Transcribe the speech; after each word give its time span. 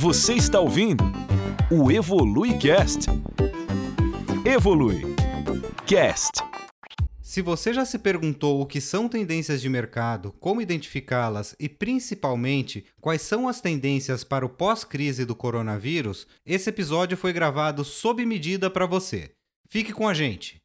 Você 0.00 0.34
está 0.34 0.60
ouvindo 0.60 1.02
o 1.72 1.90
Evolui 1.90 2.56
Cast. 2.56 3.06
Evolui 4.44 5.02
Cast. 5.84 6.40
Se 7.20 7.42
você 7.42 7.74
já 7.74 7.84
se 7.84 7.98
perguntou 7.98 8.60
o 8.60 8.66
que 8.66 8.80
são 8.80 9.08
tendências 9.08 9.60
de 9.60 9.68
mercado, 9.68 10.32
como 10.38 10.62
identificá-las 10.62 11.56
e 11.58 11.68
principalmente 11.68 12.84
quais 13.00 13.22
são 13.22 13.48
as 13.48 13.60
tendências 13.60 14.22
para 14.22 14.46
o 14.46 14.48
pós-crise 14.48 15.24
do 15.24 15.34
coronavírus, 15.34 16.28
esse 16.46 16.70
episódio 16.70 17.16
foi 17.16 17.32
gravado 17.32 17.84
sob 17.84 18.24
medida 18.24 18.70
para 18.70 18.86
você. 18.86 19.32
Fique 19.68 19.92
com 19.92 20.06
a 20.06 20.14
gente. 20.14 20.62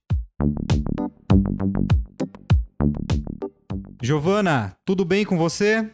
Giovana, 4.00 4.78
tudo 4.86 5.04
bem 5.04 5.26
com 5.26 5.40
você? 5.40 5.90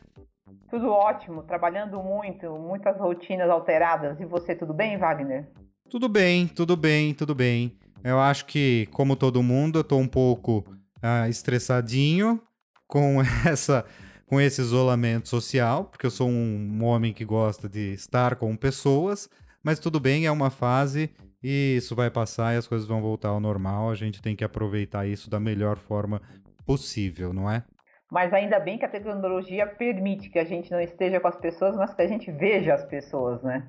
Tudo 0.69 0.89
ótimo, 0.89 1.43
trabalhando 1.43 2.01
muito, 2.01 2.47
muitas 2.57 2.97
rotinas 2.97 3.49
alteradas. 3.49 4.19
E 4.19 4.25
você, 4.25 4.55
tudo 4.55 4.73
bem, 4.73 4.97
Wagner? 4.97 5.47
Tudo 5.89 6.07
bem, 6.07 6.47
tudo 6.47 6.77
bem, 6.77 7.13
tudo 7.13 7.33
bem. 7.33 7.77
Eu 8.03 8.19
acho 8.19 8.45
que, 8.45 8.87
como 8.91 9.15
todo 9.15 9.41
mundo, 9.41 9.79
eu 9.79 9.83
tô 9.83 9.97
um 9.97 10.07
pouco 10.07 10.59
uh, 11.03 11.27
estressadinho 11.27 12.41
com 12.87 13.17
essa 13.47 13.85
com 14.29 14.39
esse 14.39 14.61
isolamento 14.61 15.27
social, 15.27 15.85
porque 15.85 16.05
eu 16.05 16.11
sou 16.11 16.29
um, 16.29 16.77
um 16.79 16.83
homem 16.83 17.11
que 17.11 17.25
gosta 17.25 17.67
de 17.67 17.93
estar 17.93 18.35
com 18.35 18.55
pessoas, 18.55 19.27
mas 19.63 19.79
tudo 19.79 19.99
bem, 19.99 20.27
é 20.27 20.31
uma 20.31 20.51
fase 20.51 21.09
e 21.41 21.77
isso 21.77 21.95
vai 21.95 22.11
passar 22.11 22.53
e 22.53 22.57
as 22.57 22.67
coisas 22.67 22.87
vão 22.87 23.01
voltar 23.01 23.29
ao 23.29 23.39
normal. 23.39 23.89
A 23.89 23.95
gente 23.95 24.21
tem 24.21 24.35
que 24.35 24.43
aproveitar 24.43 25.07
isso 25.07 25.31
da 25.31 25.39
melhor 25.39 25.77
forma 25.77 26.21
possível, 26.63 27.33
não 27.33 27.49
é? 27.49 27.63
Mas 28.11 28.33
ainda 28.33 28.59
bem 28.59 28.77
que 28.77 28.85
a 28.85 28.89
tecnologia 28.89 29.67
permite 29.67 30.29
que 30.29 30.39
a 30.39 30.45
gente 30.45 30.71
não 30.71 30.81
esteja 30.81 31.19
com 31.19 31.27
as 31.27 31.35
pessoas, 31.35 31.75
mas 31.75 31.93
que 31.93 32.01
a 32.01 32.07
gente 32.07 32.31
veja 32.31 32.73
as 32.73 32.83
pessoas, 32.85 33.41
né? 33.43 33.67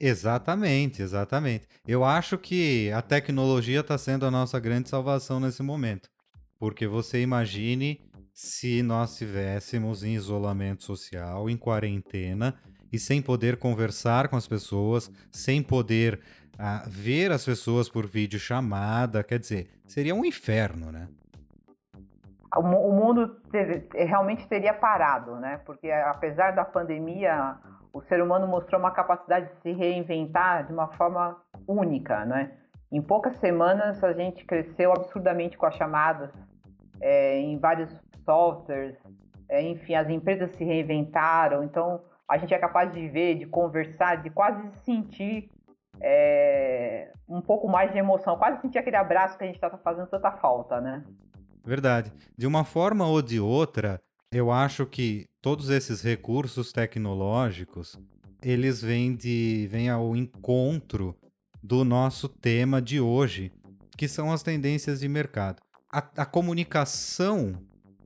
Exatamente, 0.00 1.02
exatamente. 1.02 1.66
Eu 1.86 2.04
acho 2.04 2.38
que 2.38 2.90
a 2.92 3.02
tecnologia 3.02 3.80
está 3.80 3.96
sendo 3.96 4.26
a 4.26 4.30
nossa 4.30 4.58
grande 4.58 4.88
salvação 4.88 5.38
nesse 5.38 5.62
momento. 5.62 6.08
Porque 6.58 6.86
você 6.86 7.20
imagine 7.20 8.00
se 8.32 8.82
nós 8.82 9.12
estivéssemos 9.12 10.02
em 10.02 10.14
isolamento 10.14 10.82
social, 10.82 11.48
em 11.48 11.56
quarentena, 11.56 12.54
e 12.92 12.98
sem 12.98 13.20
poder 13.20 13.56
conversar 13.56 14.28
com 14.28 14.36
as 14.36 14.46
pessoas, 14.46 15.10
sem 15.30 15.62
poder 15.62 16.20
uh, 16.54 16.88
ver 16.88 17.32
as 17.32 17.44
pessoas 17.44 17.88
por 17.88 18.06
vídeo 18.06 18.38
chamada, 18.38 19.22
quer 19.22 19.38
dizer, 19.38 19.68
seria 19.86 20.14
um 20.14 20.24
inferno, 20.24 20.92
né? 20.92 21.08
O 22.56 22.92
mundo 22.92 23.36
realmente 23.94 24.46
teria 24.48 24.72
parado, 24.72 25.36
né? 25.36 25.60
Porque 25.64 25.90
apesar 25.90 26.52
da 26.52 26.64
pandemia, 26.64 27.56
o 27.92 28.00
ser 28.02 28.22
humano 28.22 28.46
mostrou 28.46 28.80
uma 28.80 28.90
capacidade 28.90 29.46
de 29.46 29.60
se 29.60 29.72
reinventar 29.72 30.66
de 30.66 30.72
uma 30.72 30.88
forma 30.92 31.36
única, 31.66 32.24
né? 32.24 32.52
Em 32.92 33.02
poucas 33.02 33.36
semanas 33.38 34.02
a 34.04 34.12
gente 34.12 34.44
cresceu 34.44 34.92
absurdamente 34.92 35.58
com 35.58 35.66
as 35.66 35.74
chamadas 35.74 36.30
é, 37.00 37.38
em 37.38 37.58
vários 37.58 37.90
softwares, 38.24 38.96
é, 39.48 39.62
enfim, 39.62 39.94
as 39.94 40.08
empresas 40.08 40.50
se 40.52 40.64
reinventaram, 40.64 41.64
então 41.64 42.00
a 42.28 42.38
gente 42.38 42.54
é 42.54 42.58
capaz 42.58 42.92
de 42.92 43.08
ver, 43.08 43.34
de 43.34 43.46
conversar, 43.46 44.22
de 44.22 44.30
quase 44.30 44.70
sentir 44.84 45.50
é, 46.00 47.10
um 47.28 47.40
pouco 47.40 47.68
mais 47.68 47.92
de 47.92 47.98
emoção, 47.98 48.38
quase 48.38 48.60
sentir 48.60 48.78
aquele 48.78 48.96
abraço 48.96 49.36
que 49.36 49.44
a 49.44 49.46
gente 49.46 49.56
está 49.56 49.70
fazendo 49.78 50.06
tanta 50.06 50.30
falta, 50.32 50.80
né? 50.80 51.04
Verdade. 51.64 52.12
De 52.36 52.46
uma 52.46 52.64
forma 52.64 53.06
ou 53.06 53.22
de 53.22 53.40
outra, 53.40 54.00
eu 54.30 54.50
acho 54.50 54.84
que 54.84 55.26
todos 55.40 55.70
esses 55.70 56.02
recursos 56.02 56.72
tecnológicos, 56.72 57.96
eles 58.42 58.82
vêm 58.82 59.14
de 59.14 59.68
vêm 59.70 59.88
ao 59.88 60.14
encontro 60.14 61.16
do 61.62 61.84
nosso 61.84 62.28
tema 62.28 62.82
de 62.82 63.00
hoje, 63.00 63.50
que 63.96 64.06
são 64.06 64.30
as 64.30 64.42
tendências 64.42 65.00
de 65.00 65.08
mercado. 65.08 65.62
A, 65.90 65.98
a 66.16 66.26
comunicação 66.26 67.54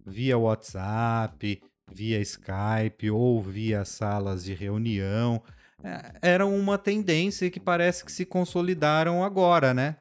via 0.07 0.39
WhatsApp, 0.39 1.61
via 1.93 2.21
Skype 2.21 3.11
ou 3.11 3.43
via 3.43 3.85
salas 3.85 4.45
de 4.45 4.55
reunião 4.55 5.43
é, 5.83 6.13
era 6.23 6.47
uma 6.47 6.77
tendência 6.77 7.51
que 7.51 7.61
parece 7.61 8.05
que 8.05 8.13
se 8.13 8.25
consolidaram 8.25 9.25
agora, 9.25 9.73
né? 9.73 9.97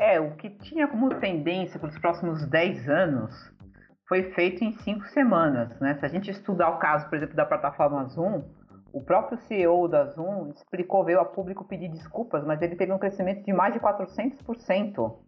É, 0.00 0.18
o 0.18 0.30
que 0.30 0.48
tinha 0.48 0.88
como 0.88 1.10
tendência 1.16 1.78
para 1.78 1.90
os 1.90 1.98
próximos 1.98 2.46
10 2.46 2.88
anos 2.88 3.52
foi 4.08 4.32
feito 4.32 4.64
em 4.64 4.72
5 4.72 5.04
semanas. 5.08 5.78
Né? 5.78 5.94
Se 5.96 6.06
a 6.06 6.08
gente 6.08 6.30
estudar 6.30 6.70
o 6.70 6.78
caso, 6.78 7.06
por 7.10 7.18
exemplo, 7.18 7.36
da 7.36 7.44
plataforma 7.44 8.06
Zoom, 8.06 8.42
o 8.94 9.02
próprio 9.02 9.36
CEO 9.40 9.86
da 9.86 10.06
Zoom 10.06 10.52
explicou, 10.56 11.04
veio 11.04 11.20
a 11.20 11.24
público 11.26 11.66
pedir 11.66 11.90
desculpas, 11.90 12.42
mas 12.46 12.62
ele 12.62 12.76
teve 12.76 12.90
um 12.90 12.98
crescimento 12.98 13.44
de 13.44 13.52
mais 13.52 13.74
de 13.74 13.78
400%. 13.78 15.18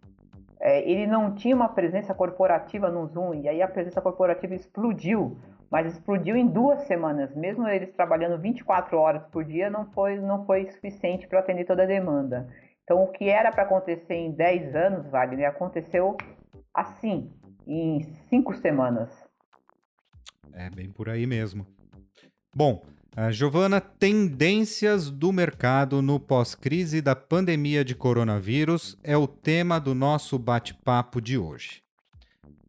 É, 0.59 0.89
ele 0.89 1.05
não 1.05 1.35
tinha 1.35 1.55
uma 1.55 1.69
presença 1.69 2.15
corporativa 2.15 2.89
no 2.89 3.05
Zoom, 3.05 3.35
e 3.35 3.47
aí 3.47 3.61
a 3.61 3.67
presença 3.67 4.01
corporativa 4.01 4.55
explodiu, 4.55 5.37
mas 5.69 5.93
explodiu 5.93 6.35
em 6.35 6.47
duas 6.47 6.81
semanas. 6.87 7.35
Mesmo 7.35 7.67
eles 7.67 7.93
trabalhando 7.93 8.41
24 8.41 8.97
horas 8.97 9.23
por 9.27 9.43
dia, 9.43 9.69
não 9.69 9.85
foi, 9.91 10.19
não 10.19 10.47
foi 10.47 10.65
suficiente 10.71 11.27
para 11.27 11.41
atender 11.41 11.65
toda 11.65 11.83
a 11.83 11.85
demanda. 11.87 12.49
Então, 12.83 13.03
o 13.03 13.07
que 13.11 13.29
era 13.29 13.51
para 13.51 13.63
acontecer 13.63 14.13
em 14.13 14.31
10 14.31 14.75
anos, 14.75 15.09
Wagner, 15.09 15.47
aconteceu 15.47 16.17
assim, 16.73 17.31
em 17.65 18.01
5 18.29 18.55
semanas. 18.55 19.09
É 20.53 20.69
bem 20.69 20.89
por 20.89 21.09
aí 21.09 21.25
mesmo. 21.25 21.65
Bom, 22.53 22.83
uh, 23.17 23.31
Giovana, 23.31 23.79
tendências 23.79 25.09
do 25.09 25.31
mercado 25.31 26.01
no 26.01 26.19
pós-crise 26.19 27.01
da 27.01 27.15
pandemia 27.15 27.85
de 27.85 27.95
coronavírus 27.95 28.97
é 29.03 29.15
o 29.15 29.27
tema 29.27 29.79
do 29.79 29.95
nosso 29.95 30.37
bate-papo 30.37 31.21
de 31.21 31.37
hoje. 31.37 31.81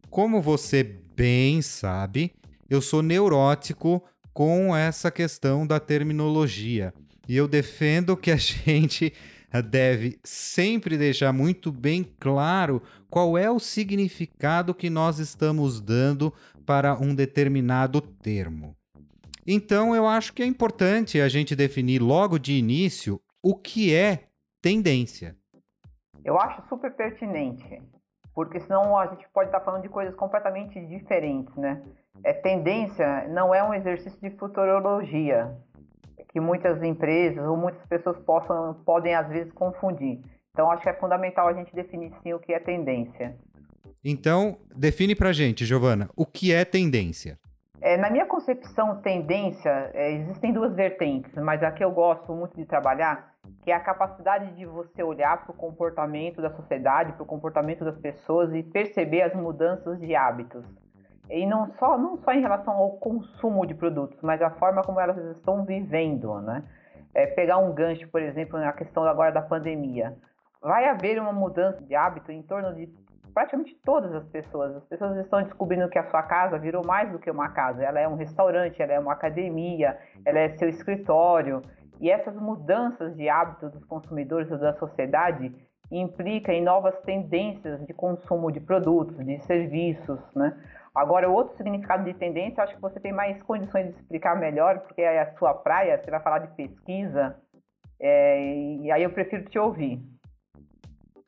Como 0.09 0.41
você 0.41 0.83
bem 0.83 1.61
sabe, 1.61 2.33
eu 2.71 2.81
sou 2.81 3.03
neurótico 3.03 4.03
com 4.33 4.75
essa 4.75 5.11
questão 5.11 5.67
da 5.67 5.81
terminologia 5.81 6.95
e 7.29 7.37
eu 7.37 7.49
defendo 7.49 8.17
que 8.17 8.31
a 8.31 8.37
gente 8.37 9.13
deve 9.63 10.19
sempre 10.25 10.97
deixar 10.97 11.33
muito 11.33 11.71
bem 11.71 12.05
claro 12.19 12.83
qual 13.11 13.39
é 13.39 13.51
o 13.51 13.59
significado 13.59 14.75
que 14.75 14.91
nós 14.91 15.19
estamos 15.19 15.81
dando 15.81 16.33
para 16.67 16.95
um 16.95 17.15
determinado 17.15 18.01
termo. 18.01 18.77
Então, 19.47 19.95
eu 19.95 20.07
acho 20.07 20.33
que 20.33 20.43
é 20.43 20.47
importante 20.47 21.21
a 21.21 21.29
gente 21.29 21.55
definir 21.55 22.01
logo 22.01 22.39
de 22.39 22.55
início 22.55 23.21
o 23.43 23.55
que 23.55 23.95
é 23.95 24.25
tendência. 24.63 25.37
Eu 26.25 26.41
acho 26.41 26.67
super 26.69 26.91
pertinente, 26.95 27.83
porque 28.35 28.59
senão 28.61 28.97
a 28.97 29.07
gente 29.09 29.29
pode 29.35 29.49
estar 29.49 29.61
falando 29.61 29.83
de 29.83 29.91
coisas 29.91 30.15
completamente 30.15 30.81
diferentes, 30.87 31.55
né? 31.57 31.83
É, 32.23 32.33
tendência 32.33 33.29
não 33.29 33.55
é 33.55 33.63
um 33.63 33.75
exercício 33.75 34.19
de 34.19 34.31
futurologia, 34.37 35.55
que 36.35 36.41
muitas 36.41 36.83
empresas 36.83 37.47
ou 37.47 37.57
muitas 37.57 37.87
pessoas 37.87 38.19
possam, 38.25 38.75
podem 38.85 39.15
às 39.15 39.29
vezes 39.29 39.53
confundir. 39.53 40.21
Então 40.51 40.69
acho 40.69 40.83
que 40.83 40.89
é 40.89 40.95
fundamental 40.95 41.47
a 41.47 41.53
gente 41.53 41.73
definir 41.73 42.13
sim 42.25 42.35
o 42.35 42.41
que 42.41 42.53
é 42.53 42.59
tendência. 42.59 43.37
Então, 44.05 44.59
define 44.75 45.15
pra 45.15 45.33
gente, 45.33 45.65
Giovana, 45.65 46.11
o 46.17 46.27
que 46.27 46.53
é 46.53 46.65
tendência? 46.65 47.39
É, 47.81 47.97
na 47.97 48.11
minha 48.11 48.27
concepção, 48.27 49.01
tendência, 49.01 49.93
é, 49.95 50.11
existem 50.11 50.53
duas 50.53 50.75
vertentes, 50.75 51.33
mas 51.37 51.63
a 51.63 51.71
que 51.71 51.85
eu 51.85 51.93
gosto 51.93 52.33
muito 52.33 52.57
de 52.57 52.65
trabalhar, 52.65 53.33
que 53.63 53.71
é 53.71 53.75
a 53.75 53.81
capacidade 53.81 54.57
de 54.57 54.67
você 54.67 55.05
olhar 55.05 55.45
para 55.45 55.53
o 55.53 55.57
comportamento 55.57 56.43
da 56.43 56.51
sociedade, 56.51 57.13
para 57.13 57.23
o 57.23 57.27
comportamento 57.27 57.85
das 57.85 57.97
pessoas 57.99 58.53
e 58.53 58.63
perceber 58.65 59.23
as 59.23 59.35
mudanças 59.35 60.01
de 60.01 60.17
hábitos. 60.17 60.65
E 61.31 61.47
não 61.47 61.73
só, 61.79 61.97
não 61.97 62.19
só 62.19 62.33
em 62.33 62.41
relação 62.41 62.75
ao 62.75 62.91
consumo 62.93 63.67
de 63.67 63.75
produtos, 63.75 64.19
mas 64.23 64.43
a 64.43 64.51
forma 64.51 64.83
como 64.83 65.01
elas 65.01 65.17
estão 65.37 65.65
vivendo, 65.65 66.41
né? 66.41 66.63
É, 67.15 67.27
pegar 67.27 67.59
um 67.59 67.73
gancho, 67.73 68.09
por 68.09 68.21
exemplo, 68.21 68.59
na 68.59 68.73
questão 68.73 69.05
agora 69.05 69.33
da 69.33 69.41
pandemia. 69.41 70.17
Vai 70.61 70.89
haver 70.89 71.21
uma 71.21 71.33
mudança 71.33 71.83
de 71.83 71.95
hábito 71.95 72.33
em 72.33 72.43
torno 72.43 72.75
de 72.75 72.89
praticamente 73.33 73.77
todas 73.85 74.15
as 74.15 74.25
pessoas. 74.29 74.77
As 74.77 74.85
pessoas 74.85 75.17
estão 75.19 75.43
descobrindo 75.43 75.89
que 75.89 75.99
a 75.99 76.09
sua 76.11 76.23
casa 76.23 76.59
virou 76.59 76.85
mais 76.87 77.11
do 77.11 77.19
que 77.19 77.31
uma 77.31 77.51
casa. 77.51 77.83
Ela 77.83 78.01
é 78.01 78.09
um 78.09 78.17
restaurante, 78.17 78.81
ela 78.81 78.93
é 78.93 78.99
uma 78.99 79.13
academia, 79.13 79.99
ela 80.25 80.39
é 80.39 80.51
seu 80.51 80.69
escritório. 80.69 81.61
E 82.01 82.11
essas 82.11 82.35
mudanças 82.37 83.15
de 83.17 83.29
hábito 83.29 83.69
dos 83.69 83.85
consumidores 83.85 84.51
ou 84.51 84.59
da 84.59 84.75
sociedade 84.75 85.55
implica 85.91 86.53
em 86.53 86.63
novas 86.63 86.99
tendências 87.03 87.85
de 87.87 87.93
consumo 87.93 88.51
de 88.51 88.61
produtos, 88.61 89.17
de 89.25 89.39
serviços, 89.41 90.19
né? 90.35 90.57
Agora, 90.95 91.29
o 91.29 91.33
outro 91.33 91.57
significado 91.57 92.05
de 92.05 92.15
tendência, 92.15 92.63
acho 92.63 92.75
que 92.77 92.81
você 92.81 93.01
tem 93.01 93.13
mais 93.13 93.43
condições 93.43 93.87
de 93.87 94.01
explicar 94.01 94.39
melhor, 94.39 94.79
porque 94.81 95.03
é 95.03 95.23
a 95.23 95.37
sua 95.37 95.53
praia, 95.53 96.01
você 96.01 96.11
vai 96.11 96.21
falar 96.21 96.39
de 96.39 96.55
pesquisa, 96.55 97.37
é, 97.99 98.55
e 98.81 98.91
aí 98.93 99.03
eu 99.03 99.11
prefiro 99.11 99.45
te 99.47 99.59
ouvir. 99.59 100.01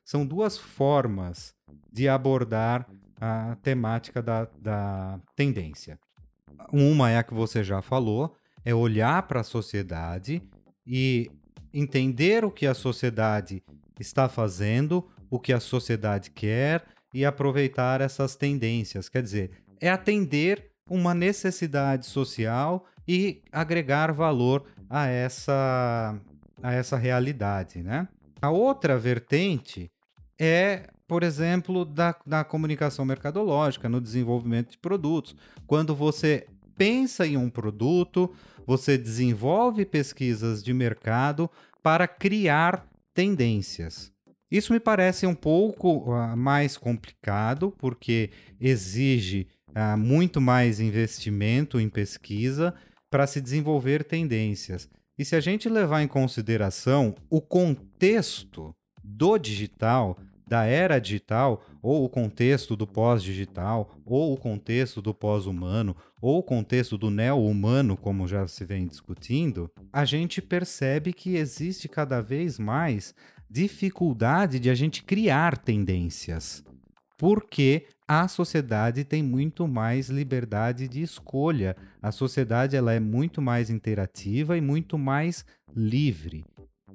São 0.05 0.25
duas 0.25 0.57
formas 0.57 1.53
de 1.91 2.07
abordar 2.07 2.87
a 3.19 3.57
temática 3.61 4.21
da, 4.21 4.47
da 4.57 5.19
tendência. 5.35 5.99
Uma 6.71 7.11
é 7.11 7.17
a 7.17 7.23
que 7.23 7.33
você 7.33 7.61
já 7.61 7.81
falou, 7.81 8.33
é 8.63 8.73
olhar 8.73 9.23
para 9.23 9.41
a 9.41 9.43
sociedade 9.43 10.41
e 10.85 11.29
entender 11.73 12.45
o 12.45 12.51
que 12.51 12.65
a 12.65 12.73
sociedade 12.73 13.61
está 13.99 14.29
fazendo, 14.29 15.09
o 15.29 15.39
que 15.39 15.51
a 15.51 15.59
sociedade 15.59 16.31
quer 16.31 16.85
e 17.17 17.25
aproveitar 17.25 17.99
essas 17.99 18.35
tendências. 18.35 19.09
Quer 19.09 19.23
dizer, 19.23 19.49
é 19.81 19.89
atender 19.89 20.69
uma 20.87 21.15
necessidade 21.15 22.05
social 22.05 22.85
e 23.07 23.41
agregar 23.51 24.13
valor 24.13 24.65
a 24.87 25.07
essa, 25.07 26.15
a 26.61 26.73
essa 26.73 26.95
realidade, 26.95 27.81
né? 27.81 28.07
A 28.39 28.51
outra 28.51 28.99
vertente 28.99 29.89
é, 30.39 30.91
por 31.07 31.23
exemplo, 31.23 31.83
da, 31.83 32.15
da 32.23 32.43
comunicação 32.43 33.03
mercadológica, 33.03 33.89
no 33.89 33.99
desenvolvimento 33.99 34.69
de 34.69 34.77
produtos. 34.77 35.35
Quando 35.65 35.95
você 35.95 36.45
pensa 36.77 37.25
em 37.25 37.35
um 37.35 37.49
produto, 37.49 38.31
você 38.63 38.95
desenvolve 38.95 39.85
pesquisas 39.85 40.63
de 40.63 40.71
mercado 40.71 41.49
para 41.81 42.07
criar 42.07 42.85
tendências. 43.11 44.15
Isso 44.49 44.71
me 44.71 44.79
parece 44.79 45.27
um 45.27 45.35
pouco 45.35 46.11
uh, 46.11 46.37
mais 46.37 46.77
complicado, 46.77 47.73
porque 47.77 48.29
exige 48.59 49.47
uh, 49.69 49.97
muito 49.97 50.39
mais 50.39 50.79
investimento 50.79 51.79
em 51.79 51.89
pesquisa 51.89 52.73
para 53.09 53.27
se 53.27 53.41
desenvolver 53.41 54.03
tendências. 54.03 54.89
E 55.17 55.25
se 55.25 55.35
a 55.35 55.39
gente 55.39 55.67
levar 55.67 56.01
em 56.01 56.07
consideração 56.07 57.15
o 57.29 57.41
contexto 57.41 58.73
do 59.03 59.37
digital, 59.37 60.17
da 60.47 60.63
era 60.63 60.99
digital, 60.99 61.65
ou 61.81 62.05
o 62.05 62.09
contexto 62.09 62.75
do 62.75 62.87
pós-digital, 62.87 63.93
ou 64.05 64.33
o 64.33 64.37
contexto 64.37 65.01
do 65.01 65.13
pós-humano, 65.13 65.95
ou 66.21 66.39
o 66.39 66.43
contexto 66.43 66.97
do 66.97 67.09
neo-humano, 67.09 67.97
como 67.97 68.27
já 68.27 68.47
se 68.47 68.63
vem 68.63 68.87
discutindo, 68.87 69.69
a 69.91 70.05
gente 70.05 70.41
percebe 70.41 71.11
que 71.11 71.35
existe 71.35 71.89
cada 71.89 72.21
vez 72.21 72.57
mais 72.57 73.13
dificuldade 73.49 74.59
de 74.59 74.69
a 74.69 74.75
gente 74.75 75.03
criar 75.03 75.57
tendências. 75.57 76.63
Porque 77.17 77.87
a 78.07 78.27
sociedade 78.27 79.03
tem 79.03 79.23
muito 79.23 79.67
mais 79.67 80.09
liberdade 80.09 80.87
de 80.87 81.01
escolha. 81.01 81.75
A 82.01 82.11
sociedade 82.11 82.75
ela 82.75 82.93
é 82.93 82.99
muito 82.99 83.41
mais 83.41 83.69
interativa 83.69 84.55
e 84.55 84.61
muito 84.61 84.97
mais 84.97 85.45
livre. 85.75 86.45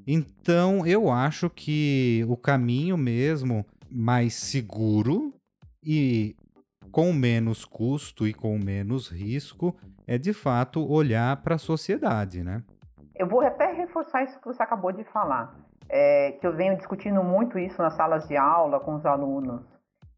Então, 0.06 0.86
eu 0.86 1.10
acho 1.10 1.50
que 1.50 2.24
o 2.28 2.36
caminho 2.36 2.96
mesmo 2.96 3.66
mais 3.90 4.34
seguro 4.34 5.34
e 5.84 6.34
com 6.90 7.12
menos 7.12 7.64
custo 7.64 8.26
e 8.26 8.34
com 8.34 8.58
menos 8.58 9.08
risco 9.08 9.76
é 10.06 10.18
de 10.18 10.32
fato 10.32 10.86
olhar 10.90 11.36
para 11.42 11.54
a 11.54 11.58
sociedade, 11.58 12.42
né? 12.42 12.62
Eu 13.14 13.28
vou 13.28 13.40
até 13.40 13.72
reforçar 13.72 14.24
isso 14.24 14.38
que 14.40 14.46
você 14.46 14.62
acabou 14.62 14.92
de 14.92 15.04
falar, 15.04 15.54
é, 15.92 16.32
que 16.40 16.46
eu 16.46 16.56
venho 16.56 16.76
discutindo 16.76 17.22
muito 17.22 17.58
isso 17.58 17.80
nas 17.80 17.94
salas 17.94 18.26
de 18.26 18.36
aula 18.36 18.80
com 18.80 18.94
os 18.94 19.06
alunos. 19.06 19.62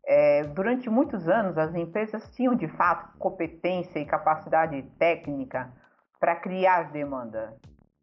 É, 0.06 0.44
durante 0.44 0.88
muitos 0.88 1.29
anos, 1.29 1.59
as 1.59 1.75
empresas 1.75 2.26
tinham 2.35 2.55
de 2.55 2.69
fato 2.69 3.19
competência 3.19 3.99
e 3.99 4.06
capacidade 4.06 4.81
técnica 4.99 5.73
para 6.19 6.37
criar 6.37 6.93
demanda 6.93 7.55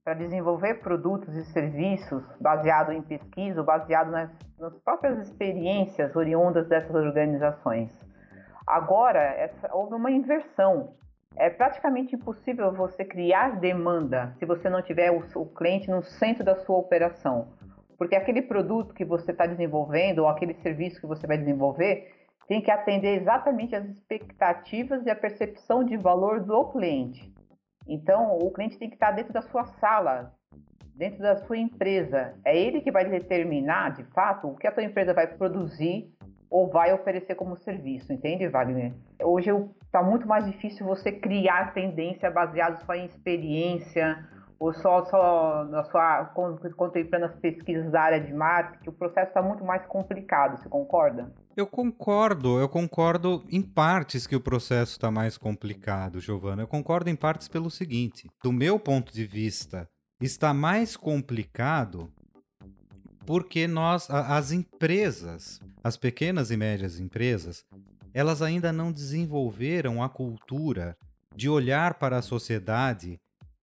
para 0.04 0.16
desenvolver 0.16 0.76
produtos 0.82 1.36
e 1.36 1.46
serviços 1.46 2.24
baseado 2.40 2.92
em 2.92 3.02
pesquisa, 3.02 3.62
baseado 3.62 4.10
nas, 4.10 4.32
nas 4.58 4.76
próprias 4.80 5.20
experiências 5.28 6.16
oriundas 6.16 6.68
dessas 6.68 6.94
organizações. 6.96 7.92
Agora, 8.66 9.20
essa, 9.20 9.74
houve 9.74 9.94
uma 9.94 10.12
inversão. 10.12 10.96
É 11.36 11.50
praticamente 11.50 12.16
impossível 12.16 12.74
você 12.74 13.06
criar 13.06 13.60
demanda 13.60 14.34
se 14.38 14.46
você 14.46 14.70
não 14.70 14.82
tiver 14.82 15.12
o, 15.12 15.24
o 15.36 15.46
cliente 15.46 15.90
no 15.90 16.04
centro 16.04 16.44
da 16.44 16.56
sua 16.56 16.78
operação. 16.78 17.54
Porque 18.02 18.16
aquele 18.16 18.42
produto 18.42 18.96
que 18.96 19.06
você 19.06 19.30
está 19.30 19.46
desenvolvendo 19.46 20.24
ou 20.24 20.28
aquele 20.28 20.56
serviço 20.56 21.00
que 21.00 21.06
você 21.06 21.28
vai 21.28 21.38
desenvolver 21.38 22.12
tem 22.48 22.60
que 22.60 22.72
atender 22.72 23.22
exatamente 23.22 23.76
às 23.76 23.86
expectativas 23.86 25.06
e 25.06 25.12
a 25.12 25.16
percepção 25.16 25.84
de 25.84 25.98
valor 25.98 26.40
do 26.40 26.66
cliente. 26.72 27.32
Então, 27.88 28.40
o 28.40 28.50
cliente 28.50 28.80
tem 28.80 28.90
que 28.90 28.96
estar 28.96 29.12
dentro 29.12 29.32
da 29.32 29.44
sua 29.44 29.66
sala, 29.80 30.34
dentro 30.96 31.20
da 31.20 31.46
sua 31.46 31.60
empresa. 31.60 32.34
É 32.44 32.58
ele 32.58 32.82
que 32.82 32.92
vai 32.92 33.08
determinar, 33.08 33.92
de 33.92 34.04
fato, 34.06 34.48
o 34.48 34.56
que 34.56 34.66
a 34.66 34.74
sua 34.74 34.84
empresa 34.84 35.14
vai 35.14 35.28
produzir 35.28 36.12
ou 36.50 36.72
vai 36.72 36.92
oferecer 36.92 37.36
como 37.36 37.56
serviço, 37.56 38.12
entende, 38.12 38.48
Wagner? 38.48 38.94
Hoje 39.22 39.52
está 39.86 40.02
muito 40.02 40.28
mais 40.28 40.48
difícil 40.48 40.88
você 40.88 41.12
criar 41.12 41.76
tendência 41.76 42.32
baseada 42.32 42.78
só 42.78 42.96
em 42.96 43.06
experiência 43.06 44.28
ou 44.62 44.72
só, 44.76 45.04
só 45.06 45.66
na 45.66 45.84
sua 45.86 46.26
contemplando 46.78 47.26
as 47.26 47.36
pesquisas 47.38 47.92
da 47.92 48.00
área 48.00 48.22
de 48.22 48.32
marketing. 48.32 48.90
O 48.90 48.94
processo 48.94 49.30
está 49.30 49.42
muito 49.42 49.66
mais 49.66 49.84
complicado, 49.88 50.62
você 50.62 50.70
concorda? 50.70 51.34
Eu 51.58 51.66
concordo, 51.66 52.60
eu 52.60 52.70
concordo 52.70 53.44
em 53.50 53.60
partes 53.60 54.28
que 54.28 54.36
o 54.36 54.40
processo 54.40 54.92
está 54.92 55.10
mais 55.10 55.36
complicado, 55.36 56.20
Giovana. 56.20 56.62
Eu 56.62 56.68
concordo 56.68 57.10
em 57.10 57.16
partes 57.16 57.48
pelo 57.48 57.72
seguinte: 57.72 58.30
do 58.44 58.52
meu 58.52 58.80
ponto 58.80 59.12
de 59.12 59.26
vista, 59.26 59.90
está 60.22 60.54
mais 60.54 60.96
complicado 60.96 62.08
porque 63.26 63.68
nós, 63.68 64.12
as 64.12 64.52
empresas, 64.52 65.60
as 65.84 65.98
pequenas 65.98 66.52
e 66.52 66.58
médias 66.58 67.00
empresas, 67.00 67.66
elas 68.14 68.44
ainda 68.44 68.72
não 68.72 68.92
desenvolveram 68.92 70.04
a 70.04 70.10
cultura 70.10 70.96
de 71.36 71.50
olhar 71.50 71.96
para 71.96 72.18
a 72.18 72.22
sociedade 72.22 73.20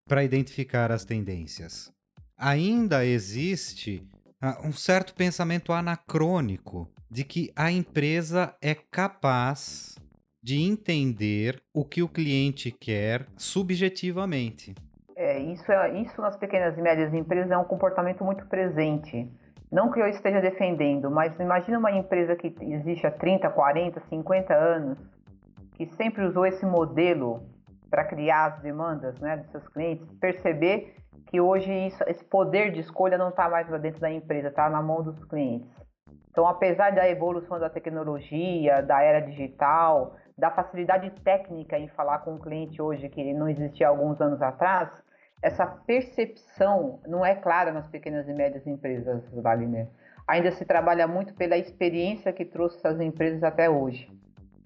para 0.08 0.24
identificar 0.24 0.92
as 0.92 1.06
tendências. 1.06 1.92
Ainda 2.38 3.06
existe 3.06 4.08
uh, 4.44 4.68
um 4.68 4.72
certo 4.72 5.14
pensamento 5.14 5.74
anacrônico 5.74 6.88
de 7.10 7.24
que 7.24 7.52
a 7.56 7.72
empresa 7.72 8.56
é 8.62 8.76
capaz 8.76 9.98
de 10.44 10.62
entender 10.62 11.62
o 11.74 11.84
que 11.84 12.02
o 12.02 12.08
cliente 12.08 12.72
quer 12.72 13.26
subjetivamente. 13.36 14.74
É, 15.16 15.40
isso, 15.40 15.70
é, 15.72 16.00
isso 16.00 16.22
nas 16.22 16.38
pequenas 16.38 16.78
e 16.78 16.82
médias 16.82 17.14
empresas 17.14 17.52
é 17.52 17.58
um 17.58 17.64
comportamento 17.64 18.24
muito 18.24 18.46
presente. 18.46 19.30
Não 19.72 19.92
que 19.92 20.00
eu 20.00 20.08
esteja 20.08 20.40
defendendo, 20.40 21.12
mas 21.12 21.38
imagina 21.40 21.80
uma 21.80 21.92
empresa 21.92 22.36
que 22.36 22.56
existe 22.62 23.06
há 23.06 23.12
30, 23.12 23.50
40, 23.50 24.02
50 24.08 24.54
anos, 24.54 24.98
que 25.74 25.86
sempre 25.96 26.26
usou 26.26 26.46
esse 26.46 26.66
modelo 26.66 27.44
para 27.90 28.04
criar 28.06 28.46
as 28.46 28.62
demandas 28.62 29.20
né, 29.20 29.38
dos 29.38 29.52
seus 29.52 29.68
clientes, 29.70 30.08
perceber 30.20 30.96
que 31.28 31.42
hoje 31.42 31.72
isso, 31.88 32.04
esse 32.08 32.24
poder 32.24 32.72
de 32.72 32.80
escolha 32.80 33.18
não 33.18 33.30
está 33.30 33.50
mais 33.50 33.68
dentro 33.82 34.00
da 34.00 34.12
empresa, 34.12 34.48
está 34.48 34.70
na 34.70 34.82
mão 34.82 35.04
dos 35.04 35.24
clientes. 35.26 35.70
Então, 36.30 36.48
apesar 36.48 36.92
da 36.92 37.10
evolução 37.10 37.60
da 37.60 37.70
tecnologia, 37.70 38.82
da 38.82 39.02
era 39.02 39.20
digital, 39.20 40.16
da 40.38 40.52
facilidade 40.52 41.10
técnica 41.24 41.78
em 41.78 41.88
falar 41.88 42.20
com 42.20 42.36
o 42.36 42.40
cliente 42.40 42.82
hoje 42.82 43.10
que 43.10 43.34
não 43.34 43.50
existia 43.50 43.88
alguns 43.88 44.22
anos 44.22 44.42
atrás, 44.42 44.90
essa 45.42 45.66
percepção 45.66 47.00
não 47.08 47.26
é 47.26 47.36
clara 47.36 47.72
nas 47.72 47.88
pequenas 47.88 48.28
e 48.28 48.34
médias 48.34 48.66
empresas, 48.68 49.24
Wagner. 49.34 49.88
Ainda 50.28 50.52
se 50.52 50.66
trabalha 50.66 51.08
muito 51.08 51.34
pela 51.36 51.58
experiência 51.58 52.34
que 52.34 52.46
trouxe 52.46 52.78
essas 52.78 53.00
empresas 53.00 53.44
até 53.44 53.70
hoje. 53.70 54.12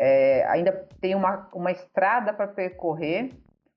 É, 0.04 0.44
ainda 0.48 0.72
tem 1.00 1.14
uma, 1.14 1.48
uma 1.54 1.72
estrada 1.72 2.34
para 2.34 2.48
percorrer 2.48 3.30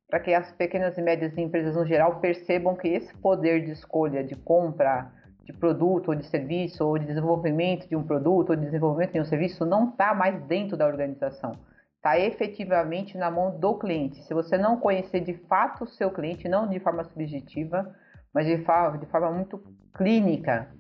para 0.09 0.21
que 0.21 0.33
as 0.33 0.51
pequenas 0.53 0.97
e 0.97 1.03
médias 1.03 1.37
empresas 1.37 1.77
no 1.77 1.85
geral 1.85 2.21
percebam 2.21 2.75
que 2.75 2.89
esse 2.89 3.13
poder 3.17 3.63
de 3.63 3.73
escolha 3.73 4.25
de 4.25 4.35
compra 4.35 5.11
de 5.45 5.53
produto 5.53 6.09
ou 6.09 6.15
de 6.15 6.25
serviço, 6.25 6.87
ou 6.87 6.99
de 6.99 7.05
desenvolvimento 7.05 7.87
de 7.87 7.95
um 7.95 8.03
produto, 8.03 8.51
ou 8.51 8.57
de 8.57 8.65
desenvolvimento 8.65 9.13
de 9.13 9.21
um 9.21 9.25
serviço, 9.27 9.67
não 9.67 9.91
está 9.91 10.15
mais 10.15 10.43
dentro 10.45 10.77
da 10.77 10.87
organização. 10.87 11.53
Está 11.97 12.19
efetivamente 12.19 13.19
na 13.19 13.31
mão 13.31 13.59
do 13.59 13.79
cliente. 13.79 14.23
Se 14.23 14.33
você 14.33 14.57
não 14.57 14.79
conhecer 14.79 15.21
de 15.21 15.35
fato 15.35 15.85
o 15.85 15.89
seu 15.89 16.11
cliente, 16.11 16.49
não 16.49 16.67
de 16.67 16.81
forma 16.81 17.05
subjetiva, 17.05 17.95
mas 18.33 18.47
de 18.47 18.65
forma, 18.65 18.97
de 18.97 19.07
forma 19.07 19.31
muito 19.31 19.63
clínica, 19.95 20.71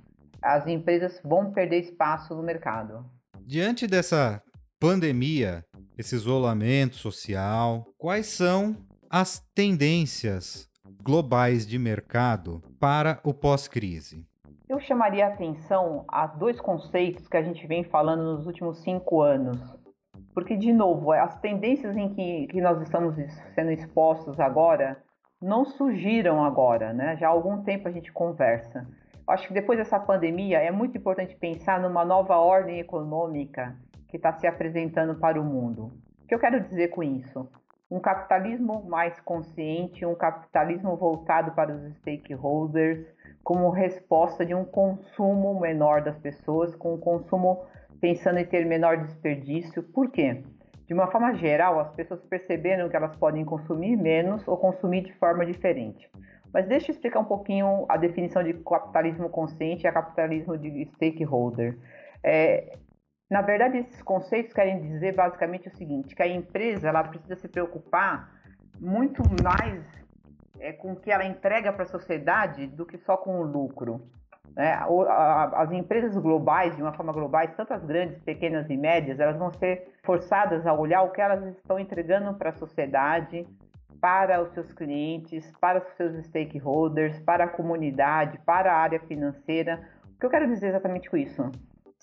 as 0.40 0.66
empresas 0.66 1.20
vão 1.22 1.52
perder 1.52 1.80
espaço 1.80 2.34
no 2.34 2.42
mercado. 2.42 3.04
Diante 3.40 3.86
dessa 3.86 4.43
pandemia, 4.86 5.64
esse 5.96 6.14
isolamento 6.14 6.96
social, 6.96 7.86
quais 7.96 8.26
são 8.26 8.76
as 9.08 9.40
tendências 9.54 10.68
globais 11.02 11.66
de 11.66 11.78
mercado 11.78 12.62
para 12.78 13.18
o 13.24 13.32
pós-crise? 13.32 14.26
Eu 14.68 14.78
chamaria 14.78 15.24
a 15.24 15.28
atenção 15.28 16.04
a 16.06 16.26
dois 16.26 16.60
conceitos 16.60 17.26
que 17.26 17.36
a 17.38 17.42
gente 17.42 17.66
vem 17.66 17.82
falando 17.82 18.36
nos 18.36 18.46
últimos 18.46 18.82
cinco 18.82 19.22
anos. 19.22 19.58
Porque, 20.34 20.54
de 20.54 20.70
novo, 20.70 21.12
as 21.12 21.40
tendências 21.40 21.96
em 21.96 22.10
que, 22.10 22.46
que 22.48 22.60
nós 22.60 22.82
estamos 22.82 23.16
sendo 23.54 23.70
expostos 23.70 24.38
agora 24.38 25.02
não 25.40 25.64
surgiram 25.64 26.44
agora, 26.44 26.92
né? 26.92 27.16
Já 27.16 27.28
há 27.28 27.30
algum 27.30 27.62
tempo 27.62 27.88
a 27.88 27.90
gente 27.90 28.12
conversa. 28.12 28.86
Acho 29.26 29.48
que 29.48 29.54
depois 29.54 29.78
dessa 29.78 29.98
pandemia 29.98 30.58
é 30.58 30.70
muito 30.70 30.98
importante 30.98 31.34
pensar 31.36 31.80
numa 31.80 32.04
nova 32.04 32.36
ordem 32.36 32.80
econômica 32.80 33.74
que 34.14 34.18
está 34.18 34.33
se 34.35 34.47
apresentando 34.47 35.16
para 35.16 35.40
o 35.40 35.44
mundo. 35.44 35.90
O 36.23 36.26
que 36.28 36.35
eu 36.37 36.38
quero 36.38 36.61
dizer 36.61 36.87
com 36.87 37.02
isso? 37.02 37.50
um 37.90 38.00
capitalismo 38.00 38.83
mais 38.88 39.21
consciente, 39.21 40.06
um 40.06 40.14
capitalismo 40.14 40.97
voltado 40.97 41.52
para 41.52 41.73
os 41.73 41.94
stakeholders, 41.99 43.06
como 43.42 43.68
resposta 43.71 44.44
de 44.44 44.54
um 44.54 44.64
consumo 44.64 45.61
menor 45.61 46.00
das 46.02 46.18
pessoas, 46.18 46.75
com 46.75 46.94
um 46.94 46.99
consumo 46.99 47.64
pensando 48.00 48.38
em 48.38 48.44
ter 48.44 48.64
menor 48.64 48.97
desperdício. 48.97 49.83
Por 49.83 50.11
quê? 50.11 50.42
De 50.87 50.94
uma 50.94 51.06
forma 51.09 51.35
geral, 51.35 51.78
as 51.78 51.92
pessoas 51.92 52.25
perceberam 52.25 52.88
que 52.88 52.97
elas 52.97 53.14
podem 53.16 53.44
consumir 53.44 53.97
menos 53.97 54.47
ou 54.49 54.56
consumir 54.56 55.02
de 55.02 55.12
forma 55.14 55.44
diferente. 55.44 56.09
Mas 56.52 56.66
deixa 56.66 56.90
eu 56.90 56.94
explicar 56.94 57.21
um 57.21 57.25
pouquinho 57.25 57.85
a 57.88 57.97
definição 57.97 58.42
de 58.42 58.54
capitalismo 58.54 59.28
consciente 59.28 59.85
e 59.85 59.88
a 59.88 59.92
capitalismo 59.92 60.56
de 60.56 60.87
stakeholder. 60.94 61.76
É, 62.23 62.76
na 63.34 63.40
verdade, 63.40 63.78
esses 63.78 64.00
conceitos 64.00 64.52
querem 64.52 64.80
dizer 64.80 65.12
basicamente 65.12 65.66
o 65.66 65.76
seguinte: 65.76 66.14
que 66.14 66.22
a 66.22 66.26
empresa 66.28 66.88
ela 66.88 67.02
precisa 67.02 67.34
se 67.34 67.48
preocupar 67.48 68.30
muito 68.78 69.24
mais 69.42 69.82
é, 70.60 70.72
com 70.72 70.92
o 70.92 70.96
que 70.96 71.10
ela 71.10 71.24
entrega 71.24 71.72
para 71.72 71.82
a 71.82 71.88
sociedade 71.88 72.68
do 72.68 72.86
que 72.86 72.96
só 72.98 73.16
com 73.16 73.40
o 73.40 73.42
lucro. 73.42 74.08
Né? 74.54 74.78
As 75.52 75.72
empresas 75.72 76.16
globais, 76.16 76.76
de 76.76 76.82
uma 76.82 76.92
forma 76.92 77.12
global, 77.12 77.44
tanto 77.56 77.74
as 77.74 77.84
grandes, 77.84 78.20
pequenas 78.22 78.70
e 78.70 78.76
médias, 78.76 79.18
elas 79.18 79.36
vão 79.36 79.52
ser 79.54 79.92
forçadas 80.04 80.64
a 80.64 80.72
olhar 80.72 81.02
o 81.02 81.10
que 81.10 81.20
elas 81.20 81.44
estão 81.56 81.76
entregando 81.76 82.34
para 82.34 82.50
a 82.50 82.54
sociedade, 82.54 83.44
para 84.00 84.40
os 84.40 84.52
seus 84.52 84.72
clientes, 84.72 85.52
para 85.60 85.80
os 85.80 85.96
seus 85.96 86.24
stakeholders, 86.26 87.18
para 87.18 87.46
a 87.46 87.48
comunidade, 87.48 88.38
para 88.46 88.72
a 88.72 88.76
área 88.76 89.00
financeira. 89.00 89.82
O 90.14 90.20
que 90.20 90.26
eu 90.26 90.30
quero 90.30 90.46
dizer 90.46 90.68
exatamente 90.68 91.10
com 91.10 91.16
isso? 91.16 91.50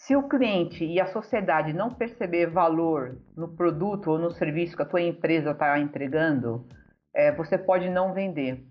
Se 0.01 0.15
o 0.15 0.27
cliente 0.27 0.83
e 0.83 0.99
a 0.99 1.05
sociedade 1.05 1.73
não 1.73 1.91
perceber 1.91 2.47
valor 2.47 3.19
no 3.37 3.47
produto 3.49 4.09
ou 4.09 4.17
no 4.17 4.31
serviço 4.31 4.75
que 4.75 4.81
a 4.81 4.85
tua 4.85 4.99
empresa 4.99 5.51
está 5.51 5.77
entregando, 5.77 6.65
é, 7.13 7.31
você 7.31 7.55
pode 7.55 7.87
não 7.87 8.11
vender. 8.11 8.65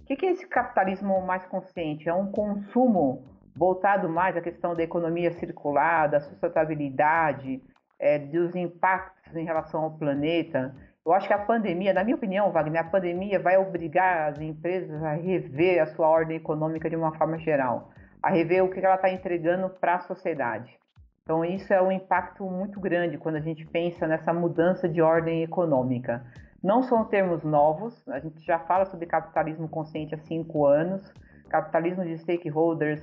O 0.00 0.04
que, 0.04 0.24
é 0.24 0.30
esse 0.30 0.46
capitalismo 0.46 1.20
mais 1.26 1.44
consciente? 1.46 2.08
É 2.08 2.14
um 2.14 2.30
consumo 2.30 3.24
voltado 3.56 4.08
mais 4.08 4.36
à 4.36 4.40
questão 4.40 4.76
da 4.76 4.82
economia 4.84 5.32
circular, 5.32 6.06
da 6.06 6.20
sustentabilidade, 6.20 7.60
é, 7.98 8.20
dos 8.20 8.54
impactos 8.54 9.34
em 9.34 9.44
relação 9.44 9.82
ao 9.82 9.98
planeta. 9.98 10.72
Eu 11.04 11.12
acho 11.12 11.26
que 11.26 11.34
a 11.34 11.44
pandemia, 11.44 11.92
na 11.92 12.04
minha 12.04 12.16
opinião, 12.16 12.52
Wagner, 12.52 12.82
a 12.82 12.84
pandemia 12.84 13.40
vai 13.40 13.58
obrigar 13.58 14.30
as 14.30 14.40
empresas 14.40 15.02
a 15.02 15.14
rever 15.14 15.82
a 15.82 15.86
sua 15.86 16.06
ordem 16.06 16.36
econômica 16.36 16.88
de 16.88 16.94
uma 16.94 17.12
forma 17.18 17.40
geral 17.40 17.90
a 18.26 18.28
rever 18.28 18.64
o 18.64 18.68
que 18.68 18.84
ela 18.84 18.96
está 18.96 19.08
entregando 19.08 19.70
para 19.70 19.94
a 19.94 20.00
sociedade. 20.00 20.76
Então, 21.22 21.44
isso 21.44 21.72
é 21.72 21.80
um 21.80 21.92
impacto 21.92 22.42
muito 22.42 22.80
grande 22.80 23.16
quando 23.16 23.36
a 23.36 23.40
gente 23.40 23.64
pensa 23.64 24.04
nessa 24.04 24.34
mudança 24.34 24.88
de 24.88 25.00
ordem 25.00 25.44
econômica. 25.44 26.26
Não 26.60 26.82
são 26.82 27.04
termos 27.04 27.44
novos, 27.44 27.96
a 28.08 28.18
gente 28.18 28.44
já 28.44 28.58
fala 28.58 28.84
sobre 28.86 29.06
capitalismo 29.06 29.68
consciente 29.68 30.12
há 30.12 30.18
cinco 30.18 30.66
anos, 30.66 31.08
capitalismo 31.48 32.04
de 32.04 32.18
stakeholders, 32.18 33.00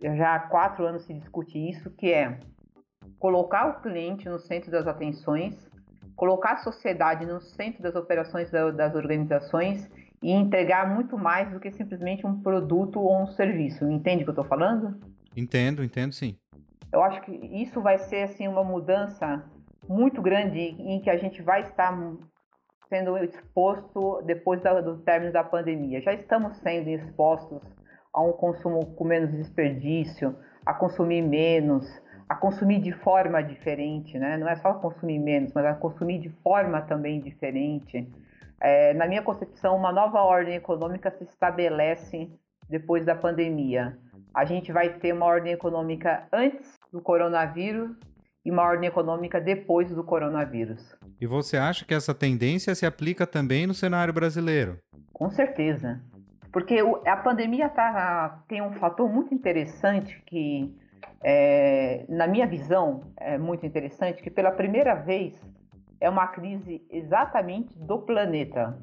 já 0.00 0.36
há 0.36 0.40
quatro 0.40 0.86
anos 0.86 1.04
se 1.04 1.12
discute 1.12 1.58
isso, 1.68 1.90
que 1.90 2.10
é 2.10 2.38
colocar 3.18 3.68
o 3.68 3.82
cliente 3.82 4.26
no 4.26 4.38
centro 4.38 4.70
das 4.70 4.86
atenções, 4.86 5.54
colocar 6.16 6.52
a 6.52 6.62
sociedade 6.62 7.26
no 7.26 7.42
centro 7.42 7.82
das 7.82 7.94
operações 7.94 8.50
das 8.50 8.94
organizações 8.94 9.86
e 10.22 10.30
entregar 10.30 10.94
muito 10.94 11.18
mais 11.18 11.50
do 11.50 11.58
que 11.58 11.70
simplesmente 11.70 12.26
um 12.26 12.40
produto 12.40 13.00
ou 13.00 13.22
um 13.22 13.26
serviço. 13.26 13.90
Entende 13.90 14.22
o 14.22 14.24
que 14.24 14.30
eu 14.30 14.42
estou 14.42 14.44
falando? 14.44 14.96
Entendo, 15.36 15.82
entendo 15.82 16.12
sim. 16.12 16.36
Eu 16.92 17.02
acho 17.02 17.22
que 17.22 17.32
isso 17.32 17.80
vai 17.80 17.98
ser 17.98 18.22
assim 18.22 18.46
uma 18.46 18.62
mudança 18.62 19.44
muito 19.88 20.22
grande 20.22 20.58
em 20.58 21.00
que 21.00 21.10
a 21.10 21.16
gente 21.16 21.42
vai 21.42 21.62
estar 21.62 21.92
sendo 22.88 23.16
exposto 23.18 24.22
depois 24.26 24.60
do 24.60 24.98
término 24.98 25.32
da 25.32 25.42
pandemia. 25.42 26.02
Já 26.02 26.12
estamos 26.12 26.58
sendo 26.58 26.90
expostos 26.90 27.62
a 28.12 28.22
um 28.22 28.32
consumo 28.32 28.94
com 28.94 29.04
menos 29.04 29.32
desperdício, 29.32 30.36
a 30.64 30.74
consumir 30.74 31.22
menos, 31.22 31.86
a 32.28 32.34
consumir 32.34 32.80
de 32.80 32.92
forma 32.92 33.42
diferente, 33.42 34.18
né? 34.18 34.36
Não 34.36 34.48
é 34.48 34.56
só 34.56 34.74
consumir 34.74 35.18
menos, 35.18 35.52
mas 35.54 35.64
a 35.64 35.74
consumir 35.74 36.18
de 36.18 36.28
forma 36.42 36.82
também 36.82 37.20
diferente. 37.20 38.06
É, 38.62 38.94
na 38.94 39.08
minha 39.08 39.22
concepção, 39.22 39.74
uma 39.74 39.90
nova 39.90 40.20
ordem 40.20 40.54
econômica 40.54 41.10
se 41.10 41.24
estabelece 41.24 42.30
depois 42.70 43.04
da 43.04 43.12
pandemia. 43.12 43.98
A 44.32 44.44
gente 44.44 44.70
vai 44.70 44.88
ter 44.88 45.12
uma 45.12 45.26
ordem 45.26 45.52
econômica 45.52 46.28
antes 46.32 46.78
do 46.92 47.02
coronavírus 47.02 47.90
e 48.44 48.52
uma 48.52 48.62
ordem 48.62 48.88
econômica 48.88 49.40
depois 49.40 49.90
do 49.90 50.04
coronavírus. 50.04 50.96
E 51.20 51.26
você 51.26 51.56
acha 51.56 51.84
que 51.84 51.92
essa 51.92 52.14
tendência 52.14 52.72
se 52.72 52.86
aplica 52.86 53.26
também 53.26 53.66
no 53.66 53.74
cenário 53.74 54.14
brasileiro? 54.14 54.78
Com 55.12 55.28
certeza. 55.28 56.00
Porque 56.52 56.78
a 57.04 57.16
pandemia 57.16 57.68
tá, 57.68 58.44
tem 58.46 58.62
um 58.62 58.72
fator 58.74 59.08
muito 59.10 59.34
interessante 59.34 60.22
que, 60.24 60.72
é, 61.20 62.04
na 62.08 62.28
minha 62.28 62.46
visão, 62.46 63.12
é 63.18 63.36
muito 63.38 63.66
interessante, 63.66 64.22
que 64.22 64.30
pela 64.30 64.52
primeira 64.52 64.94
vez 64.94 65.34
é 66.02 66.10
uma 66.10 66.26
crise 66.26 66.84
exatamente 66.90 67.78
do 67.78 67.96
planeta, 67.96 68.76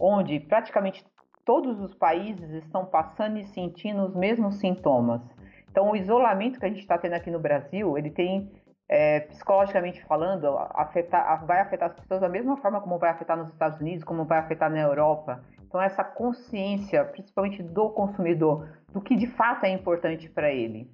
onde 0.00 0.38
praticamente 0.38 1.04
todos 1.44 1.80
os 1.80 1.92
países 1.92 2.48
estão 2.62 2.86
passando 2.86 3.38
e 3.38 3.44
sentindo 3.46 4.04
os 4.04 4.14
mesmos 4.14 4.60
sintomas. 4.60 5.20
Então, 5.68 5.90
o 5.90 5.96
isolamento 5.96 6.60
que 6.60 6.64
a 6.64 6.68
gente 6.68 6.78
está 6.78 6.96
tendo 6.96 7.14
aqui 7.14 7.28
no 7.28 7.40
Brasil, 7.40 7.98
ele 7.98 8.10
tem, 8.10 8.52
é, 8.88 9.20
psicologicamente 9.20 10.00
falando, 10.04 10.46
afetar, 10.74 11.44
vai 11.44 11.60
afetar 11.60 11.88
as 11.88 11.94
pessoas 11.96 12.20
da 12.20 12.28
mesma 12.28 12.56
forma 12.58 12.80
como 12.80 12.98
vai 12.98 13.10
afetar 13.10 13.36
nos 13.36 13.48
Estados 13.48 13.80
Unidos, 13.80 14.04
como 14.04 14.24
vai 14.24 14.38
afetar 14.38 14.70
na 14.70 14.78
Europa. 14.78 15.42
Então, 15.66 15.82
essa 15.82 16.04
consciência, 16.04 17.04
principalmente 17.04 17.64
do 17.64 17.90
consumidor, 17.90 18.68
do 18.92 19.00
que 19.00 19.16
de 19.16 19.26
fato 19.26 19.64
é 19.64 19.70
importante 19.70 20.28
para 20.28 20.52
ele. 20.52 20.88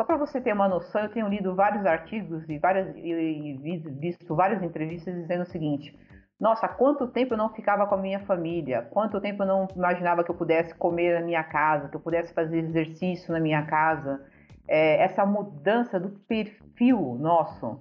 Só 0.00 0.04
para 0.04 0.16
você 0.16 0.40
ter 0.40 0.54
uma 0.54 0.66
noção, 0.66 1.02
eu 1.02 1.10
tenho 1.10 1.28
lido 1.28 1.54
vários 1.54 1.84
artigos 1.84 2.48
e, 2.48 2.58
várias, 2.58 2.96
e 2.96 3.54
visto 4.00 4.34
várias 4.34 4.62
entrevistas 4.62 5.14
dizendo 5.14 5.42
o 5.42 5.50
seguinte: 5.50 5.94
nossa, 6.40 6.66
quanto 6.66 7.06
tempo 7.08 7.34
eu 7.34 7.36
não 7.36 7.52
ficava 7.52 7.86
com 7.86 7.96
a 7.96 7.98
minha 7.98 8.18
família, 8.20 8.80
quanto 8.90 9.20
tempo 9.20 9.42
eu 9.42 9.46
não 9.46 9.68
imaginava 9.76 10.24
que 10.24 10.30
eu 10.30 10.34
pudesse 10.34 10.74
comer 10.74 11.20
na 11.20 11.26
minha 11.26 11.44
casa, 11.44 11.90
que 11.90 11.96
eu 11.96 12.00
pudesse 12.00 12.32
fazer 12.32 12.60
exercício 12.60 13.30
na 13.30 13.38
minha 13.38 13.66
casa. 13.66 14.24
É, 14.66 15.04
essa 15.04 15.26
mudança 15.26 16.00
do 16.00 16.08
perfil 16.26 17.18
nosso, 17.20 17.78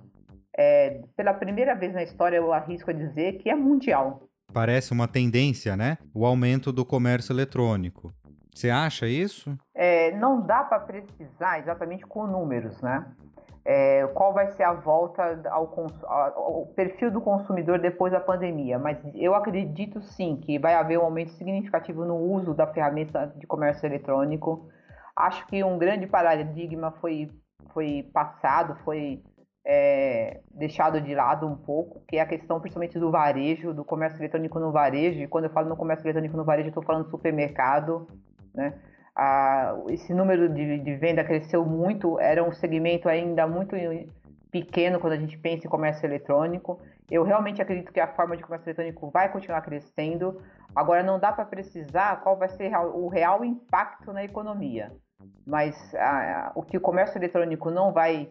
é, 0.57 1.01
pela 1.15 1.33
primeira 1.33 1.73
vez 1.73 1.93
na 1.93 2.03
história, 2.03 2.35
eu 2.35 2.51
arrisco 2.51 2.89
a 2.89 2.93
dizer 2.93 3.37
que 3.37 3.49
é 3.49 3.55
mundial. 3.55 4.23
Parece 4.53 4.91
uma 4.91 5.07
tendência, 5.07 5.77
né? 5.77 5.97
O 6.13 6.25
aumento 6.25 6.73
do 6.73 6.83
comércio 6.83 7.31
eletrônico. 7.31 8.11
Você 8.59 8.69
acha 8.69 9.07
isso? 9.07 9.57
É, 9.73 10.11
não 10.17 10.41
dá 10.41 10.65
para 10.65 10.81
precisar 10.81 11.59
exatamente 11.59 12.05
com 12.05 12.27
números, 12.27 12.81
né? 12.81 13.05
É, 13.63 14.05
qual 14.07 14.33
vai 14.33 14.51
ser 14.51 14.63
a 14.63 14.73
volta 14.73 15.41
ao, 15.49 15.73
ao, 16.03 16.65
perfil 16.75 17.09
do 17.09 17.21
consumidor 17.21 17.79
depois 17.79 18.11
da 18.11 18.19
pandemia, 18.19 18.77
mas 18.77 18.97
eu 19.15 19.33
acredito 19.33 20.01
sim 20.01 20.35
que 20.35 20.59
vai 20.59 20.75
haver 20.75 20.99
um 20.99 21.03
aumento 21.03 21.31
significativo 21.31 22.03
no 22.03 22.17
uso 22.17 22.53
da 22.53 22.67
ferramenta 22.67 23.33
de 23.37 23.47
comércio 23.47 23.85
eletrônico. 23.85 24.69
Acho 25.15 25.47
que 25.47 25.63
um 25.63 25.77
grande 25.77 26.05
paradigma 26.05 26.91
foi, 26.99 27.31
foi 27.73 28.09
passado, 28.13 28.77
foi 28.83 29.23
é, 29.65 30.41
deixado 30.51 30.99
de 30.99 31.15
lado 31.15 31.47
um 31.47 31.55
pouco, 31.55 32.01
que 32.05 32.17
é 32.17 32.21
a 32.21 32.27
questão 32.27 32.59
principalmente 32.59 32.99
do 32.99 33.09
varejo, 33.09 33.73
do 33.73 33.85
comércio 33.85 34.19
eletrônico 34.19 34.59
no 34.59 34.73
varejo. 34.73 35.21
E 35.21 35.27
quando 35.27 35.45
eu 35.45 35.51
falo 35.51 35.69
no 35.69 35.77
comércio 35.77 36.03
eletrônico 36.05 36.35
no 36.35 36.43
varejo, 36.43 36.67
estou 36.67 36.83
falando 36.83 37.09
supermercado, 37.09 38.05
né? 38.53 38.73
A, 39.15 39.75
esse 39.89 40.13
número 40.13 40.47
de, 40.47 40.79
de 40.79 40.95
venda 40.95 41.23
cresceu 41.23 41.65
muito, 41.65 42.19
era 42.19 42.43
um 42.43 42.53
segmento 42.53 43.09
ainda 43.09 43.45
muito 43.45 43.75
pequeno 44.51 44.99
quando 44.99 45.13
a 45.13 45.17
gente 45.17 45.37
pensa 45.37 45.67
em 45.67 45.69
comércio 45.69 46.05
eletrônico. 46.05 46.79
Eu 47.09 47.23
realmente 47.23 47.61
acredito 47.61 47.91
que 47.91 47.99
a 47.99 48.07
forma 48.07 48.37
de 48.37 48.43
comércio 48.43 48.67
eletrônico 48.67 49.09
vai 49.09 49.31
continuar 49.31 49.61
crescendo. 49.61 50.41
Agora, 50.75 51.03
não 51.03 51.19
dá 51.19 51.31
para 51.31 51.45
precisar 51.45 52.21
qual 52.21 52.37
vai 52.37 52.49
ser 52.49 52.71
o 52.77 53.07
real 53.07 53.43
impacto 53.43 54.13
na 54.13 54.23
economia. 54.23 54.91
Mas 55.45 55.75
a, 55.95 56.51
o 56.55 56.63
que 56.63 56.77
o 56.77 56.81
comércio 56.81 57.17
eletrônico 57.17 57.69
não 57.69 57.91
vai 57.91 58.29